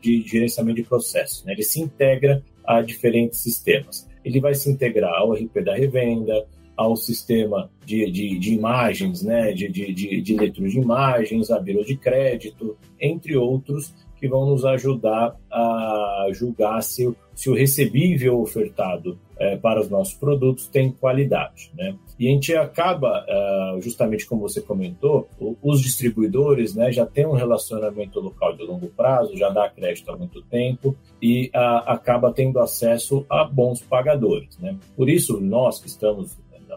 de 0.00 0.22
gerenciamento 0.26 0.76
de 0.76 0.88
processos. 0.88 1.44
Né? 1.44 1.52
Ele 1.52 1.62
se 1.62 1.80
integra 1.80 2.42
a 2.64 2.80
diferentes 2.80 3.40
sistemas. 3.40 4.08
Ele 4.24 4.40
vai 4.40 4.54
se 4.54 4.70
integrar 4.70 5.14
ao 5.14 5.32
RP 5.32 5.62
da 5.62 5.74
revenda, 5.74 6.46
ao 6.76 6.96
sistema 6.96 7.70
de, 7.84 8.10
de, 8.10 8.38
de 8.38 8.54
imagens, 8.54 9.22
né, 9.22 9.52
de, 9.52 9.68
de, 9.68 9.92
de, 9.92 10.20
de 10.20 10.36
leitura 10.36 10.68
de 10.68 10.78
imagens, 10.78 11.50
a 11.50 11.58
de 11.58 11.96
crédito, 11.96 12.76
entre 13.00 13.36
outros, 13.36 13.94
que 14.24 14.28
vão 14.28 14.46
nos 14.46 14.64
ajudar 14.64 15.36
a 15.52 16.28
julgar 16.32 16.82
se, 16.82 17.14
se 17.34 17.50
o 17.50 17.54
recebível 17.54 18.40
ofertado 18.40 19.18
é, 19.36 19.54
para 19.54 19.78
os 19.78 19.90
nossos 19.90 20.14
produtos 20.14 20.66
tem 20.66 20.90
qualidade. 20.90 21.70
Né? 21.76 21.94
E 22.18 22.26
a 22.26 22.30
gente 22.30 22.56
acaba, 22.56 23.22
uh, 23.28 23.82
justamente 23.82 24.26
como 24.26 24.40
você 24.40 24.62
comentou, 24.62 25.28
os 25.62 25.82
distribuidores 25.82 26.74
né, 26.74 26.90
já 26.90 27.04
têm 27.04 27.26
um 27.26 27.34
relacionamento 27.34 28.18
local 28.18 28.56
de 28.56 28.62
longo 28.62 28.88
prazo, 28.88 29.36
já 29.36 29.50
dá 29.50 29.68
crédito 29.68 30.10
há 30.10 30.16
muito 30.16 30.40
tempo 30.40 30.96
e 31.20 31.50
acaba 31.52 32.32
tendo 32.32 32.58
acesso 32.60 33.26
a 33.28 33.44
bons 33.44 33.82
pagadores. 33.82 34.56
Né? 34.58 34.74
Por 34.96 35.10
isso, 35.10 35.38
nós 35.38 35.78
que 35.78 35.88
estamos 35.88 36.34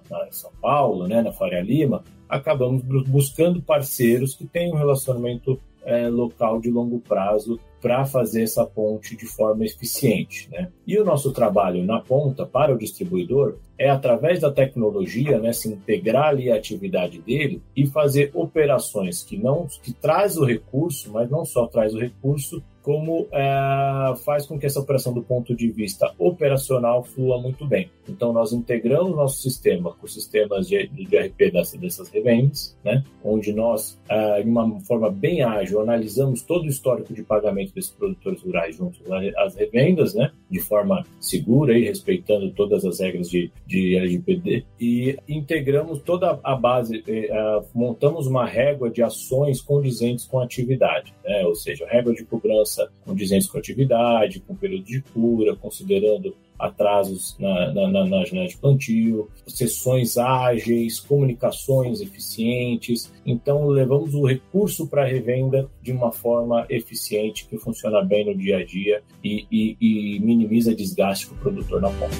na, 0.10 0.28
São 0.32 0.52
Paulo, 0.62 1.08
né, 1.08 1.22
na 1.22 1.32
Faria 1.32 1.62
Lima, 1.62 2.04
acabamos 2.28 2.84
buscando 3.08 3.62
parceiros 3.62 4.36
que 4.36 4.46
têm 4.46 4.74
um 4.74 4.76
relacionamento 4.76 5.58
é, 5.88 6.10
local 6.10 6.60
de 6.60 6.70
longo 6.70 7.00
prazo 7.00 7.58
para 7.82 8.06
fazer 8.06 8.44
essa 8.44 8.66
ponte 8.66 9.16
de 9.16 9.26
forma 9.26 9.64
eficiente. 9.66 10.50
Né? 10.52 10.70
E 10.86 11.00
o 11.00 11.06
nosso 11.06 11.32
trabalho 11.32 11.84
na 11.84 12.02
ponta 12.02 12.46
para 12.46 12.74
o 12.74 12.78
distribuidor 12.78 13.56
é 13.78 13.90
através 13.90 14.42
da 14.42 14.52
tecnologia, 14.52 15.40
né, 15.40 15.54
se 15.54 15.70
integrar 15.70 16.30
ali 16.30 16.52
a 16.52 16.56
atividade 16.56 17.20
dele 17.22 17.62
e 17.76 17.86
fazer 17.86 18.32
operações 18.34 19.24
que 19.24 19.38
não 19.38 19.68
que 19.82 19.94
traz 19.94 20.36
o 20.36 20.44
recurso, 20.44 21.12
mas 21.12 21.30
não 21.30 21.46
só 21.46 21.68
traz 21.68 21.94
o 21.94 22.00
recurso, 22.00 22.62
como 22.88 23.28
é, 23.34 24.16
faz 24.24 24.46
com 24.46 24.58
que 24.58 24.66
essa 24.66 24.80
operação 24.80 25.12
do 25.14 25.22
ponto 25.22 25.54
de 25.54 25.70
vista 25.70 26.10
operacional 26.18 27.04
flua 27.04 27.38
muito 27.38 27.66
bem. 27.66 27.92
Então 28.08 28.32
nós 28.32 28.54
integramos 28.54 29.14
nosso 29.14 29.42
sistema 29.42 29.92
com 29.92 30.08
sistemas 30.08 30.70
de, 30.70 30.88
de 30.88 31.18
RP 31.18 31.52
dessas, 31.52 31.78
dessas 31.78 32.08
revendas, 32.08 32.78
né, 32.86 33.04
onde 33.22 33.52
nós, 33.52 34.00
é, 34.08 34.42
de 34.42 34.50
uma 34.50 34.80
forma 34.86 35.12
bem 35.12 35.44
ágil, 35.44 35.82
analisamos 35.82 36.42
todo 36.44 36.64
o 36.64 36.70
histórico 36.70 37.14
de 37.14 37.24
pagamento 37.24 37.74
desses 37.74 37.92
produtores 37.92 38.42
rurais 38.42 38.78
junto 38.78 39.02
às 39.36 39.54
revendas, 39.58 40.14
né, 40.14 40.32
de 40.50 40.62
forma 40.62 41.06
segura 41.20 41.78
e 41.78 41.84
respeitando 41.84 42.52
todas 42.52 42.86
as 42.86 43.02
regras 43.02 43.30
de, 43.30 43.52
de 43.66 43.98
LGPD 43.98 44.64
e 44.80 45.18
integramos 45.28 46.02
toda 46.04 46.40
a 46.42 46.56
base, 46.56 47.00
uh, 47.00 47.66
montamos 47.74 48.28
uma 48.28 48.46
régua 48.46 48.90
de 48.90 49.04
ações 49.04 49.62
condizentes 49.62 50.24
com 50.24 50.40
a 50.40 50.46
atividade, 50.46 51.14
né? 51.26 51.46
ou 51.46 51.54
seja, 51.54 51.86
régua 51.86 52.14
de 52.14 52.24
cobrança 52.24 52.77
condizentes 53.06 53.50
com 53.50 53.58
atividade, 53.58 54.40
com 54.40 54.56
período 54.56 54.86
de 54.86 55.02
cura, 55.02 55.56
considerando 55.56 56.36
atrasos 56.60 57.36
na, 57.40 57.74
na, 57.74 57.88
na, 57.88 58.06
na 58.06 58.26
janela 58.26 58.48
de 58.48 58.58
plantio, 58.58 59.30
sessões 59.46 60.18
ágeis, 60.18 61.00
comunicações 61.00 62.02
eficientes. 62.02 63.12
Então, 63.26 63.68
levamos 63.68 64.14
o 64.14 64.26
recurso 64.26 64.88
para 64.88 65.04
a 65.04 65.08
revenda 65.08 65.70
de 65.82 65.92
uma 65.92 66.12
forma 66.12 66.66
eficiente, 66.70 67.48
que 67.48 67.58
funciona 67.58 68.04
bem 68.04 68.26
no 68.26 68.36
dia 68.36 68.58
a 68.58 68.66
dia 68.66 69.04
e, 69.24 69.46
e, 69.52 69.78
e 69.80 70.20
minimiza 70.20 70.74
desgaste 70.74 71.28
para 71.28 71.36
o 71.36 71.40
produtor 71.40 71.82
na 71.82 71.90
ponta. 71.90 72.16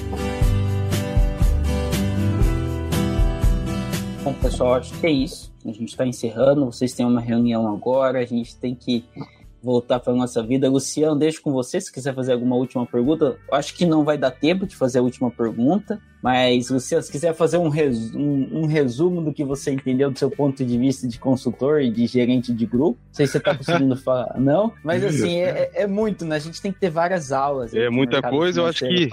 Bom, 4.22 4.34
pessoal, 4.34 4.74
acho 4.74 4.92
que 5.00 5.06
é 5.06 5.10
isso. 5.10 5.52
A 5.64 5.72
gente 5.72 5.88
está 5.88 6.06
encerrando. 6.06 6.66
Vocês 6.66 6.92
têm 6.92 7.06
uma 7.06 7.20
reunião 7.20 7.66
agora. 7.66 8.18
A 8.18 8.24
gente 8.26 8.56
tem 8.56 8.74
que 8.74 9.04
voltar 9.62 10.00
para 10.00 10.14
nossa 10.14 10.42
vida. 10.42 10.68
Luciano, 10.68 11.16
deixo 11.16 11.42
com 11.42 11.52
você 11.52 11.80
se 11.80 11.92
quiser 11.92 12.14
fazer 12.14 12.32
alguma 12.32 12.56
última 12.56 12.86
pergunta. 12.86 13.38
Acho 13.52 13.74
que 13.74 13.84
não 13.84 14.04
vai 14.04 14.16
dar 14.16 14.30
tempo 14.30 14.66
de 14.66 14.76
fazer 14.76 14.98
a 14.98 15.02
última 15.02 15.30
pergunta, 15.30 16.00
mas 16.22 16.70
Luciano, 16.70 17.02
se 17.02 17.10
quiser 17.10 17.34
fazer 17.34 17.58
um, 17.58 17.70
um, 18.14 18.60
um 18.60 18.66
resumo 18.66 19.22
do 19.22 19.32
que 19.32 19.44
você 19.44 19.70
entendeu 19.70 20.10
do 20.10 20.18
seu 20.18 20.30
ponto 20.30 20.64
de 20.64 20.78
vista 20.78 21.06
de 21.06 21.18
consultor 21.18 21.80
e 21.80 21.90
de 21.90 22.06
gerente 22.06 22.52
de 22.52 22.66
grupo, 22.66 22.98
não 23.06 23.14
sei 23.14 23.26
se 23.26 23.32
você 23.32 23.38
está 23.38 23.54
conseguindo 23.54 23.96
falar, 24.02 24.38
não, 24.38 24.72
mas 24.82 25.04
assim, 25.04 25.38
é, 25.38 25.70
é, 25.74 25.86
muito, 25.86 26.24
né? 26.24 26.36
A 26.36 26.40
gente 26.40 26.60
tem 26.60 26.72
que 26.72 26.80
ter 26.80 26.90
várias 26.90 27.32
aulas. 27.32 27.74
É 27.74 27.88
muita 27.88 28.22
coisa, 28.22 28.60
eu 28.60 28.66
acho 28.66 28.86
que 28.86 29.08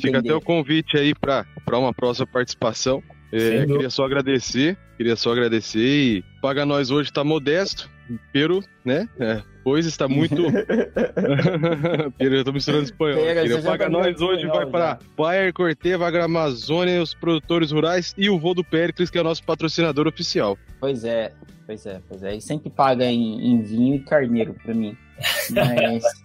fica 0.00 0.18
até 0.18 0.34
o 0.34 0.40
convite 0.40 0.96
aí 0.96 1.14
para 1.14 1.44
uma 1.72 1.92
próxima 1.92 2.26
participação. 2.26 3.02
É, 3.32 3.66
queria 3.66 3.90
só 3.90 4.04
agradecer, 4.04 4.76
queria 4.96 5.16
só 5.16 5.32
agradecer 5.32 5.80
e 5.80 6.24
paga 6.40 6.64
nós 6.64 6.92
hoje 6.92 7.12
tá 7.12 7.24
modesto, 7.24 7.90
pero, 8.32 8.62
né? 8.84 9.08
É, 9.18 9.42
pois 9.64 9.86
está 9.86 10.06
muito. 10.06 10.36
eu 12.20 12.44
tô 12.44 12.52
misturando 12.52 12.84
espanhol. 12.84 13.24
Pega, 13.24 13.42
queria 13.42 13.62
paga 13.62 13.84
tá 13.84 13.90
nós 13.90 14.20
hoje 14.20 14.46
vai 14.46 14.66
para 14.66 14.98
Bayer, 15.16 15.52
Corteva, 15.52 16.06
Agramazônia, 16.06 17.02
os 17.02 17.14
produtores 17.14 17.72
rurais 17.72 18.14
e 18.16 18.28
o 18.28 18.38
Vô 18.38 18.54
do 18.54 18.62
Péricles, 18.62 19.10
que 19.10 19.18
é 19.18 19.20
o 19.22 19.24
nosso 19.24 19.42
patrocinador 19.42 20.06
oficial. 20.06 20.58
Pois 20.78 21.04
é, 21.04 21.32
pois 21.66 21.86
é, 21.86 22.00
pois 22.06 22.22
é. 22.22 22.36
E 22.36 22.40
sempre 22.40 22.68
paga 22.70 23.06
em, 23.06 23.52
em 23.52 23.62
vinho 23.62 23.96
e 23.96 24.00
carneiro 24.00 24.54
para 24.62 24.74
mim. 24.74 24.96
Mas. 25.50 26.23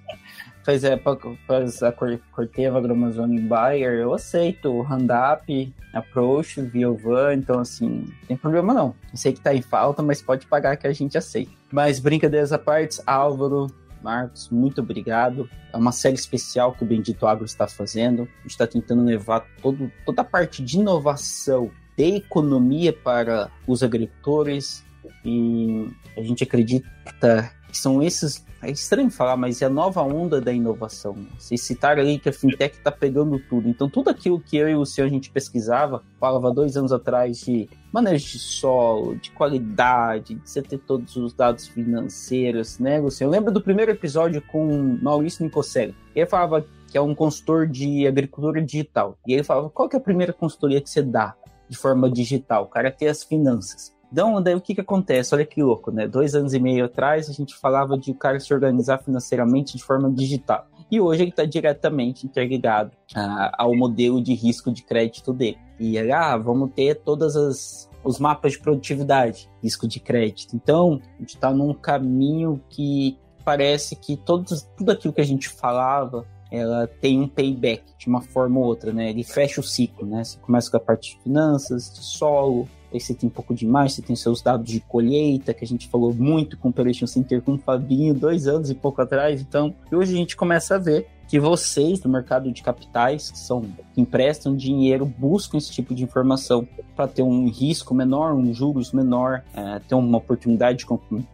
Pois 0.64 0.84
é, 0.84 0.96
para 0.98 1.14
a 1.14 1.92
Corteva, 2.32 2.78
Agramazônia 2.78 3.40
e 3.40 3.44
Bayer, 3.44 3.94
eu 3.94 4.14
aceito 4.14 4.82
Handap, 4.82 5.74
Approach, 5.94 6.62
Viovan, 6.62 7.34
então 7.34 7.60
assim, 7.60 7.90
não 7.90 8.28
tem 8.28 8.38
problema 8.38 8.74
não. 8.74 8.94
Sei 9.14 9.34
que 9.34 9.42
tá 9.42 9.54
em 9.54 9.62
falta, 9.62 10.04
mas 10.04 10.22
pode 10.22 10.46
pagar 10.46 10.78
que 10.78 10.86
a 10.86 10.94
gente 10.94 11.18
aceita. 11.18 11.52
Mas 11.72 12.00
brincadeiras 12.00 12.52
à 12.52 12.60
parte, 12.60 13.02
Álvaro, 13.06 13.68
Marcos, 14.02 14.50
muito 14.50 14.82
obrigado. 14.82 15.50
É 15.74 15.78
uma 15.78 15.92
série 15.92 16.16
especial 16.16 16.74
que 16.74 16.84
o 16.84 16.88
Bendito 16.88 17.28
Agro 17.28 17.46
está 17.46 17.68
fazendo. 17.68 18.24
A 18.24 18.42
gente 18.44 18.52
está 18.52 18.68
tentando 18.68 19.04
levar 19.04 19.46
todo, 19.62 19.92
toda 20.06 20.22
a 20.22 20.26
parte 20.26 20.64
de 20.64 20.78
inovação, 20.78 21.72
de 21.98 22.16
economia 22.16 22.94
para 22.94 23.50
os 23.68 23.84
agricultores. 23.84 24.84
E 25.26 25.88
a 26.16 26.22
gente 26.22 26.44
acredita 26.44 27.52
são 27.78 28.02
esses. 28.02 28.46
É 28.62 28.70
estranho 28.70 29.10
falar, 29.10 29.38
mas 29.38 29.62
é 29.62 29.66
a 29.66 29.70
nova 29.70 30.02
onda 30.02 30.42
da 30.42 30.52
inovação. 30.52 31.16
Vocês 31.38 31.62
citaram 31.62 32.02
aí 32.02 32.20
que 32.20 32.28
a 32.28 32.34
fintech 32.34 32.78
está 32.78 32.92
pegando 32.92 33.40
tudo. 33.40 33.70
Então, 33.70 33.90
tudo 33.90 34.10
aquilo 34.10 34.40
que 34.40 34.58
eu 34.58 34.68
e 34.68 34.76
o 34.76 34.86
senhor 34.86 35.08
a 35.08 35.10
gente 35.10 35.30
pesquisava, 35.30 36.04
falava 36.20 36.52
dois 36.52 36.76
anos 36.76 36.92
atrás 36.92 37.40
de 37.40 37.70
manejo 37.92 38.28
de 38.28 38.40
solo, 38.40 39.16
de 39.16 39.32
qualidade, 39.32 40.36
de 40.36 40.50
você 40.50 40.62
ter 40.62 40.78
todos 40.80 41.16
os 41.16 41.34
dados 41.34 41.68
financeiros, 41.68 42.80
né, 42.80 43.00
Luciano? 43.00 43.34
Eu 43.34 43.38
lembro 43.38 43.54
do 43.54 43.62
primeiro 43.62 43.92
episódio 43.92 44.42
com 44.42 44.98
Maurício 45.02 45.44
Nicoselli. 45.46 45.96
Ele 46.14 46.26
falava 46.26 46.66
que 46.92 46.98
é 46.98 47.02
um 47.02 47.16
consultor 47.16 47.68
de 47.68 48.08
agricultura 48.08 48.62
digital. 48.62 49.18
E 49.26 49.34
ele 49.34 49.44
falava, 49.44 49.70
qual 49.70 49.88
que 49.88 49.96
é 49.96 50.00
a 50.00 50.04
primeira 50.04 50.34
consultoria 50.34 50.82
que 50.82 50.90
você 50.90 51.02
dá 51.02 51.36
de 51.70 51.78
forma 51.78 52.10
digital? 52.12 52.64
O 52.64 52.68
cara 52.68 52.92
tem 52.92 53.08
as 53.08 53.24
finanças. 53.24 53.98
Então, 54.12 54.42
daí 54.42 54.56
o 54.56 54.62
que 54.62 54.76
que 54.76 54.82
acontece? 54.82 55.36
Olha 55.36 55.46
que 55.46 55.62
louco, 55.62 55.92
né? 55.92 56.08
Dois 56.08 56.34
anos 56.36 56.54
e 56.54 56.60
meio 56.60 56.86
atrás, 56.86 57.30
a 57.30 57.34
gente 57.34 57.56
falava 57.56 57.98
de 57.98 58.12
o 58.12 58.16
cara 58.16 58.40
se 58.40 58.54
organizar 58.54 58.98
financeiramente 59.00 59.78
de 59.78 59.84
forma 59.84 60.12
digital. 60.12 60.68
E 60.90 61.00
hoje 61.00 61.22
ele 61.22 61.30
está 61.30 61.46
diretamente 61.46 62.26
interligado 62.26 62.92
ah, 63.16 63.52
ao 63.58 63.76
modelo 63.76 64.22
de 64.22 64.34
risco 64.34 64.72
de 64.72 64.84
crédito 64.84 65.32
dele. 65.32 65.60
E 65.80 65.98
ele, 65.98 66.12
ah, 66.12 66.36
vamos 66.36 66.72
ter 66.74 66.96
todas 66.96 67.36
as 67.36 67.90
os 68.02 68.18
mapas 68.18 68.54
de 68.54 68.60
produtividade, 68.60 69.50
risco 69.62 69.86
de 69.86 70.00
crédito. 70.00 70.56
Então, 70.56 71.02
a 71.18 71.20
gente 71.20 71.36
está 71.36 71.52
num 71.52 71.74
caminho 71.74 72.62
que 72.70 73.18
parece 73.44 73.94
que 73.94 74.16
todos, 74.16 74.64
tudo 74.78 74.92
aquilo 74.92 75.14
que 75.14 75.20
a 75.20 75.26
gente 75.26 75.50
falava 75.50 76.26
ela 76.52 76.88
tem 76.88 77.22
um 77.22 77.28
payback 77.28 77.84
de 77.98 78.08
uma 78.08 78.22
forma 78.22 78.60
ou 78.60 78.66
outra, 78.66 78.92
né? 78.92 79.10
Ele 79.10 79.24
fecha 79.24 79.62
o 79.62 79.64
ciclo, 79.64 80.06
né? 80.06 80.24
Você 80.24 80.40
começa 80.40 80.72
com 80.72 80.78
a 80.78 80.80
parte 80.80 81.16
de 81.16 81.24
finanças, 81.24 81.94
de 81.94 82.00
solo, 82.00 82.68
aí 82.94 83.00
você 83.00 83.14
tem 83.14 83.28
um 83.28 83.32
pouco 83.32 83.54
de 83.54 83.66
mais, 83.66 83.94
você 83.94 84.02
tem 84.02 84.16
seus 84.16 84.42
dados 84.42 84.70
de 84.70 84.80
colheita, 84.80 85.54
que 85.54 85.64
a 85.64 85.68
gente 85.68 85.88
falou 85.88 86.14
muito 86.14 86.58
com 86.58 86.70
o 86.70 86.72
Operation 86.72 87.08
Center 87.08 87.42
com 87.42 87.54
o 87.54 87.58
Fabinho 87.58 88.14
dois 88.14 88.48
anos 88.48 88.70
e 88.70 88.76
pouco 88.76 89.02
atrás, 89.02 89.42
então 89.42 89.74
hoje 89.92 90.14
a 90.14 90.18
gente 90.18 90.36
começa 90.36 90.76
a 90.76 90.80
ver 90.80 91.08
que 91.30 91.40
vocês 91.40 92.00
do 92.00 92.10
mercado 92.10 92.52
de 92.52 92.64
capitais, 92.64 93.30
que 93.30 93.38
são 93.38 93.62
que 93.94 94.02
emprestam 94.02 94.56
dinheiro, 94.56 95.06
buscam 95.06 95.60
esse 95.60 95.72
tipo 95.72 95.94
de 95.94 96.04
informação 96.04 96.68
para 96.96 97.08
ter 97.08 97.22
um 97.22 97.48
risco 97.48 97.94
menor, 97.94 98.34
um 98.34 98.52
juros 98.52 98.92
menor, 98.92 99.44
é, 99.54 99.80
ter 99.88 99.94
uma 99.94 100.18
oportunidade 100.18 100.80
de 100.80 100.88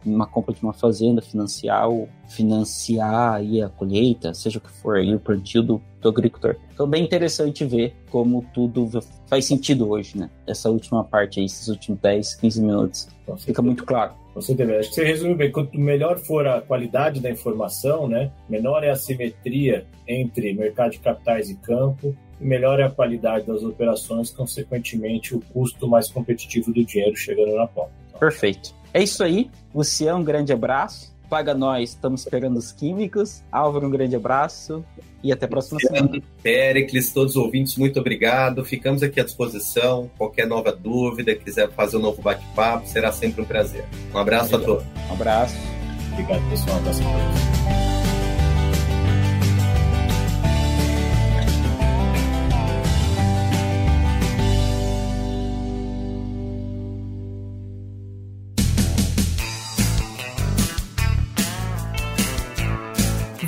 uma 0.04 0.26
compra 0.26 0.54
de 0.54 0.62
uma 0.62 0.74
fazenda, 0.74 1.22
financiar, 1.22 1.88
financiar 2.28 3.36
aí 3.36 3.62
a 3.62 3.70
colheita, 3.70 4.34
seja 4.34 4.58
o 4.58 4.60
que 4.60 4.70
for 4.70 4.96
aí, 4.96 5.14
o 5.14 5.18
plantio 5.18 5.62
do, 5.62 5.80
do 6.00 6.10
agricultor. 6.10 6.56
Então, 6.74 6.86
bem 6.86 7.02
interessante 7.02 7.64
ver 7.64 7.96
como 8.10 8.44
tudo 8.52 9.00
faz 9.26 9.46
sentido 9.46 9.88
hoje, 9.88 10.18
né? 10.18 10.28
Essa 10.46 10.70
última 10.70 11.02
parte 11.04 11.40
aí, 11.40 11.46
esses 11.46 11.68
últimos 11.68 11.98
10, 12.00 12.34
15 12.34 12.60
minutos. 12.60 13.08
Fica 13.38 13.62
muito 13.62 13.84
claro. 13.84 14.12
Você 14.36 14.54
deve, 14.54 14.76
acho 14.76 14.90
que 14.90 14.96
você 14.96 15.04
resume 15.04 15.34
bem. 15.34 15.50
Quanto 15.50 15.80
melhor 15.80 16.18
for 16.18 16.46
a 16.46 16.60
qualidade 16.60 17.20
da 17.20 17.30
informação, 17.30 18.06
né, 18.06 18.30
menor 18.50 18.84
é 18.84 18.90
a 18.90 18.94
simetria 18.94 19.86
entre 20.06 20.52
mercado 20.52 20.90
de 20.90 20.98
capitais 20.98 21.48
e 21.48 21.56
campo, 21.56 22.14
e 22.38 22.44
melhor 22.44 22.78
é 22.78 22.84
a 22.84 22.90
qualidade 22.90 23.46
das 23.46 23.62
operações, 23.62 24.30
consequentemente 24.30 25.34
o 25.34 25.40
custo 25.40 25.88
mais 25.88 26.10
competitivo 26.10 26.70
do 26.70 26.84
dinheiro 26.84 27.16
chegando 27.16 27.56
na 27.56 27.66
ponta. 27.66 27.90
Perfeito. 28.20 28.74
É 28.92 29.02
isso 29.02 29.24
aí. 29.24 29.50
Luciano, 29.74 30.18
um 30.18 30.24
grande 30.24 30.52
abraço. 30.52 31.15
Paga 31.28 31.54
nós, 31.54 31.90
estamos 31.90 32.22
esperando 32.22 32.56
os 32.56 32.70
químicos. 32.70 33.42
Álvaro, 33.50 33.86
um 33.86 33.90
grande 33.90 34.14
abraço 34.14 34.84
e 35.22 35.32
até 35.32 35.46
a 35.46 35.48
próxima 35.48 35.80
semana. 35.80 36.22
Pericles, 36.42 37.12
todos 37.12 37.34
os 37.34 37.42
ouvintes, 37.42 37.76
muito 37.76 37.98
obrigado. 37.98 38.64
Ficamos 38.64 39.02
aqui 39.02 39.20
à 39.20 39.24
disposição. 39.24 40.08
Qualquer 40.16 40.46
nova 40.46 40.72
dúvida, 40.72 41.34
quiser 41.34 41.70
fazer 41.70 41.96
um 41.96 42.00
novo 42.00 42.22
bate-papo, 42.22 42.86
será 42.86 43.10
sempre 43.10 43.42
um 43.42 43.44
prazer. 43.44 43.84
Um 44.14 44.18
abraço 44.18 44.54
Obrigado. 44.54 44.80
a 44.80 44.84
todos. 44.84 45.10
Um 45.10 45.12
abraço. 45.12 45.56
Obrigado, 46.12 46.50
pessoal. 46.50 46.76
Um 46.76 46.80
abraço 46.80 47.02
a 47.02 47.04
todos. 47.04 47.55